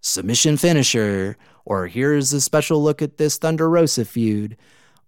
submission 0.00 0.56
finisher, 0.56 1.36
or 1.64 1.86
here's 1.86 2.32
a 2.32 2.40
special 2.40 2.82
look 2.82 3.00
at 3.00 3.16
this 3.16 3.38
Thunder 3.38 3.68
Rosa 3.70 4.04
feud. 4.04 4.56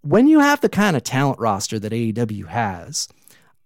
When 0.01 0.27
you 0.27 0.41
have 0.41 0.61
the 0.61 0.69
kind 0.69 0.97
of 0.97 1.05
talent 1.05 1.39
roster 1.39 1.79
that 1.79 1.93
AEW 1.93 2.47
has, 2.47 3.09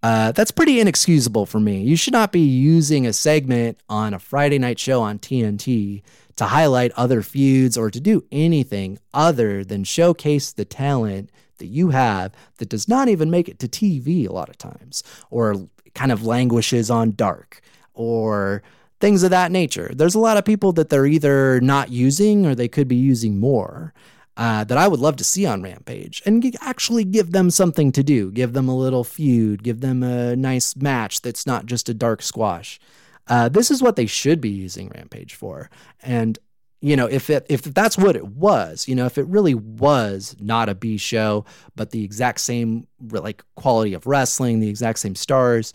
uh, 0.02 0.32
that's 0.32 0.50
pretty 0.50 0.80
inexcusable 0.80 1.46
for 1.46 1.60
me. 1.60 1.82
You 1.82 1.96
should 1.96 2.12
not 2.12 2.32
be 2.32 2.40
using 2.40 3.06
a 3.06 3.12
segment 3.12 3.78
on 3.88 4.14
a 4.14 4.18
Friday 4.18 4.58
night 4.58 4.78
show 4.78 5.02
on 5.02 5.18
TNT 5.18 6.02
to 6.36 6.44
highlight 6.44 6.92
other 6.92 7.20
feuds 7.22 7.76
or 7.76 7.90
to 7.90 8.00
do 8.00 8.24
anything 8.30 8.98
other 9.12 9.64
than 9.64 9.82
showcase 9.82 10.52
the 10.52 10.64
talent 10.64 11.30
that 11.58 11.66
you 11.66 11.88
have 11.90 12.32
that 12.58 12.68
does 12.68 12.88
not 12.88 13.08
even 13.08 13.30
make 13.30 13.48
it 13.48 13.58
to 13.58 13.68
TV 13.68 14.28
a 14.28 14.32
lot 14.32 14.48
of 14.48 14.56
times 14.56 15.02
or 15.30 15.68
kind 15.94 16.12
of 16.12 16.24
languishes 16.24 16.90
on 16.90 17.12
dark 17.12 17.60
or 17.94 18.62
things 19.00 19.22
of 19.22 19.30
that 19.30 19.52
nature. 19.52 19.90
There's 19.94 20.14
a 20.14 20.20
lot 20.20 20.36
of 20.36 20.44
people 20.44 20.72
that 20.72 20.88
they're 20.88 21.06
either 21.06 21.60
not 21.60 21.90
using 21.90 22.46
or 22.46 22.54
they 22.54 22.68
could 22.68 22.88
be 22.88 22.96
using 22.96 23.38
more. 23.38 23.92
Uh, 24.36 24.62
that 24.62 24.78
I 24.78 24.86
would 24.86 25.00
love 25.00 25.16
to 25.16 25.24
see 25.24 25.46
on 25.46 25.64
Rampage 25.64 26.22
and 26.24 26.56
actually 26.60 27.02
give 27.02 27.32
them 27.32 27.50
something 27.50 27.90
to 27.90 28.04
do. 28.04 28.30
Give 28.30 28.52
them 28.52 28.68
a 28.68 28.76
little 28.76 29.02
feud, 29.02 29.64
give 29.64 29.80
them 29.80 30.04
a 30.04 30.36
nice 30.36 30.76
match 30.76 31.22
that's 31.22 31.44
not 31.44 31.66
just 31.66 31.88
a 31.88 31.94
dark 31.94 32.22
squash. 32.22 32.78
Uh, 33.26 33.48
this 33.48 33.68
is 33.68 33.82
what 33.82 33.96
they 33.96 34.06
should 34.06 34.40
be 34.40 34.48
using 34.48 34.92
Rampage 34.94 35.34
for. 35.34 35.70
And 36.04 36.38
you 36.80 36.94
know, 36.96 37.06
if 37.06 37.28
it 37.28 37.44
if 37.48 37.62
that's 37.62 37.98
what 37.98 38.14
it 38.14 38.26
was, 38.26 38.86
you 38.86 38.94
know, 38.94 39.06
if 39.06 39.18
it 39.18 39.26
really 39.26 39.54
was 39.54 40.36
not 40.38 40.68
a 40.68 40.74
B 40.74 40.96
show, 40.96 41.44
but 41.74 41.90
the 41.90 42.04
exact 42.04 42.40
same 42.40 42.86
like 43.10 43.42
quality 43.56 43.94
of 43.94 44.06
wrestling, 44.06 44.60
the 44.60 44.68
exact 44.68 45.00
same 45.00 45.14
stars, 45.14 45.72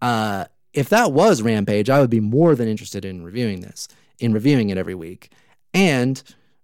uh, 0.00 0.46
if 0.72 0.88
that 0.88 1.12
was 1.12 1.42
Rampage, 1.42 1.90
I 1.90 2.00
would 2.00 2.10
be 2.10 2.20
more 2.20 2.54
than 2.54 2.68
interested 2.68 3.04
in 3.04 3.22
reviewing 3.22 3.60
this, 3.60 3.88
in 4.18 4.32
reviewing 4.32 4.70
it 4.70 4.78
every 4.78 4.94
week. 4.94 5.32
And, 5.74 6.22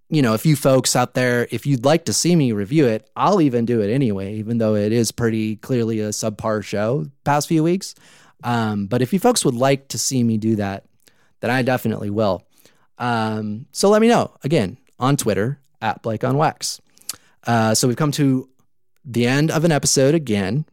you 0.09 0.23
know, 0.23 0.35
if 0.35 0.47
you 0.47 0.57
folks 0.57 0.97
out 0.97 1.15
there, 1.15 1.47
if 1.51 1.67
you'd 1.67 1.85
like 1.85 2.05
to 2.07 2.13
see 2.13 2.37
me 2.37 2.53
review 2.53 2.87
it, 2.87 3.09
I'll 3.17 3.41
even 3.41 3.65
do 3.67 3.81
it 3.81 3.93
anyway, 3.93 4.35
even 4.35 4.59
though 4.59 4.77
it 4.77 4.93
is 4.93 5.13
pretty 5.13 5.57
clearly 5.57 6.01
a 6.01 6.09
subpar 6.11 6.63
show 6.63 7.07
past 7.25 7.49
few 7.49 7.63
weeks. 7.63 7.95
Um, 8.43 8.87
but 8.87 9.03
if 9.03 9.13
you 9.13 9.19
folks 9.19 9.45
would 9.45 9.55
like 9.55 9.89
to 9.89 9.99
see 9.99 10.23
me 10.23 10.39
do 10.39 10.57
that, 10.57 10.85
then 11.41 11.51
I 11.51 11.63
definitely 11.63 12.11
will. 12.11 12.47
Um, 12.99 13.67
so 13.73 13.89
let 13.89 14.01
me 14.01 14.09
know 14.09 14.33
again 14.43 14.79
on 14.99 15.17
Twitter 15.17 15.59
at 15.81 16.03
Blake 16.03 16.25
on 16.25 16.37
Wax. 16.37 16.81
Uh, 17.47 17.75
so 17.75 17.89
we've 17.89 17.97
come 17.97 18.13
to 18.13 18.49
the 19.05 19.27
end 19.27 19.51
of 19.51 19.65
an 19.65 19.73
episode 19.73 20.15
again. 20.15 20.65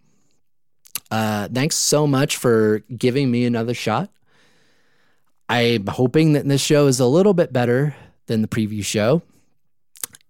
Uh, 1.10 1.48
thanks 1.52 1.76
so 1.76 2.08
much 2.08 2.38
for 2.38 2.80
giving 2.98 3.30
me 3.30 3.46
another 3.46 3.74
shot. 3.74 4.10
I'm 5.50 5.88
hoping 5.88 6.34
that 6.34 6.48
this 6.48 6.62
show 6.62 6.88
is 6.88 7.02
a 7.02 7.06
little 7.06 7.34
bit 7.34 7.52
better 7.52 7.94
than 8.28 8.42
the 8.42 8.48
preview 8.48 8.86
show. 8.86 9.22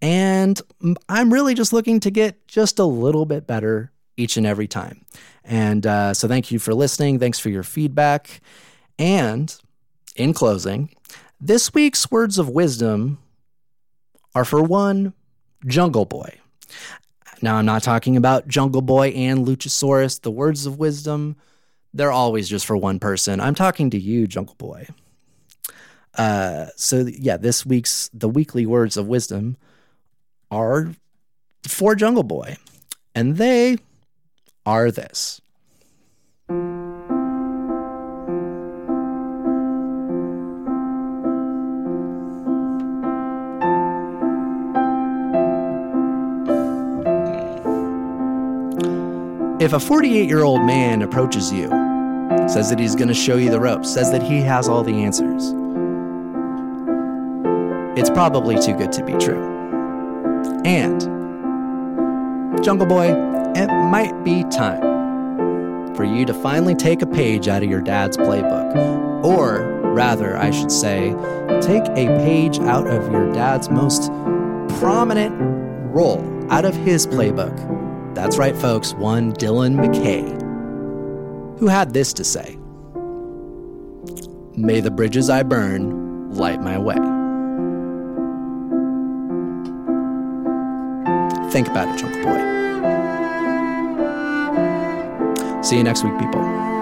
And 0.01 0.59
I'm 1.07 1.31
really 1.31 1.53
just 1.53 1.73
looking 1.73 1.99
to 1.99 2.09
get 2.09 2.47
just 2.47 2.79
a 2.79 2.85
little 2.85 3.25
bit 3.25 3.45
better 3.45 3.91
each 4.17 4.35
and 4.37 4.47
every 4.47 4.67
time. 4.67 5.05
And 5.43 5.85
uh, 5.85 6.15
so 6.15 6.27
thank 6.27 6.49
you 6.49 6.57
for 6.57 6.73
listening. 6.73 7.19
Thanks 7.19 7.37
for 7.37 7.49
your 7.49 7.61
feedback. 7.61 8.41
And 8.97 9.55
in 10.15 10.33
closing, 10.33 10.89
this 11.41 11.73
week's 11.73 12.09
words 12.11 12.37
of 12.37 12.47
wisdom 12.47 13.17
are 14.35 14.45
for 14.45 14.61
one, 14.61 15.13
Jungle 15.65 16.05
Boy. 16.05 16.39
Now, 17.41 17.55
I'm 17.55 17.65
not 17.65 17.81
talking 17.81 18.15
about 18.15 18.47
Jungle 18.47 18.83
Boy 18.83 19.09
and 19.09 19.45
Luchasaurus. 19.47 20.21
The 20.21 20.29
words 20.29 20.67
of 20.67 20.77
wisdom, 20.77 21.35
they're 21.93 22.11
always 22.11 22.47
just 22.47 22.67
for 22.67 22.77
one 22.77 22.99
person. 22.99 23.41
I'm 23.41 23.55
talking 23.55 23.89
to 23.89 23.99
you, 23.99 24.27
Jungle 24.27 24.55
Boy. 24.55 24.87
Uh, 26.15 26.67
so, 26.75 27.07
yeah, 27.07 27.37
this 27.37 27.65
week's, 27.65 28.09
the 28.13 28.29
weekly 28.29 28.67
words 28.67 28.95
of 28.95 29.07
wisdom 29.07 29.57
are 30.51 30.91
for 31.67 31.95
Jungle 31.95 32.23
Boy. 32.23 32.57
And 33.15 33.37
they 33.37 33.77
are 34.65 34.91
this. 34.91 35.41
If 49.62 49.74
a 49.74 49.80
48 49.80 50.28
year 50.28 50.41
old 50.41 50.66
man 50.66 51.03
approaches 51.03 51.53
you, 51.53 51.70
says 52.49 52.72
that 52.72 52.80
he's 52.80 52.95
going 52.95 53.09
to 53.09 53.14
show 53.14 53.36
you 53.36 53.51
the 53.51 53.59
ropes, 53.59 53.93
says 53.93 54.12
that 54.12 54.24
he 54.24 54.41
has 54.41 54.68
all 54.68 54.84
the 54.84 55.03
answers, 55.03 55.53
it's 57.95 58.09
probably 58.09 58.59
too 58.59 58.74
good 58.74 58.91
to 58.93 59.05
be 59.05 59.14
true. 59.24 59.39
And, 60.66 60.99
Jungle 62.64 62.88
Boy, 62.88 63.09
it 63.53 63.68
might 63.91 64.24
be 64.24 64.43
time 64.45 65.93
for 65.95 66.05
you 66.05 66.26
to 66.26 66.34
finally 66.34 66.74
take 66.74 67.03
a 67.03 67.07
page 67.07 67.47
out 67.47 67.62
of 67.62 67.70
your 67.70 67.82
dad's 67.82 68.18
playbook. 68.18 69.24
Or, 69.24 69.62
rather, 69.93 70.38
I 70.38 70.49
should 70.49 70.72
say, 70.72 71.12
take 71.62 71.84
a 71.89 72.07
page 72.18 72.57
out 72.62 72.88
of 72.88 73.12
your 73.12 73.32
dad's 73.32 73.70
most 73.70 74.07
prominent 74.80 75.36
role 75.93 76.47
out 76.51 76.66
of 76.66 76.76
his 76.76 77.05
playbook. 77.05 77.90
That's 78.14 78.38
right, 78.38 78.55
folks, 78.55 78.93
one 78.93 79.34
Dylan 79.34 79.76
McKay, 79.76 80.39
who 81.59 81.68
had 81.68 81.93
this 81.93 82.14
to 82.14 82.24
say 82.24 82.57
May 84.55 84.82
the 84.82 84.91
bridges 84.91 85.30
I 85.30 85.43
burn 85.43 86.34
light 86.34 86.62
my 86.62 86.78
way. 86.78 86.95
Think 91.51 91.68
about 91.68 91.88
it, 91.89 91.99
Jungle 91.99 92.24
Boy. 92.24 92.39
See 95.62 95.78
you 95.78 95.84
next 95.84 96.03
week, 96.03 96.18
people. 96.20 96.80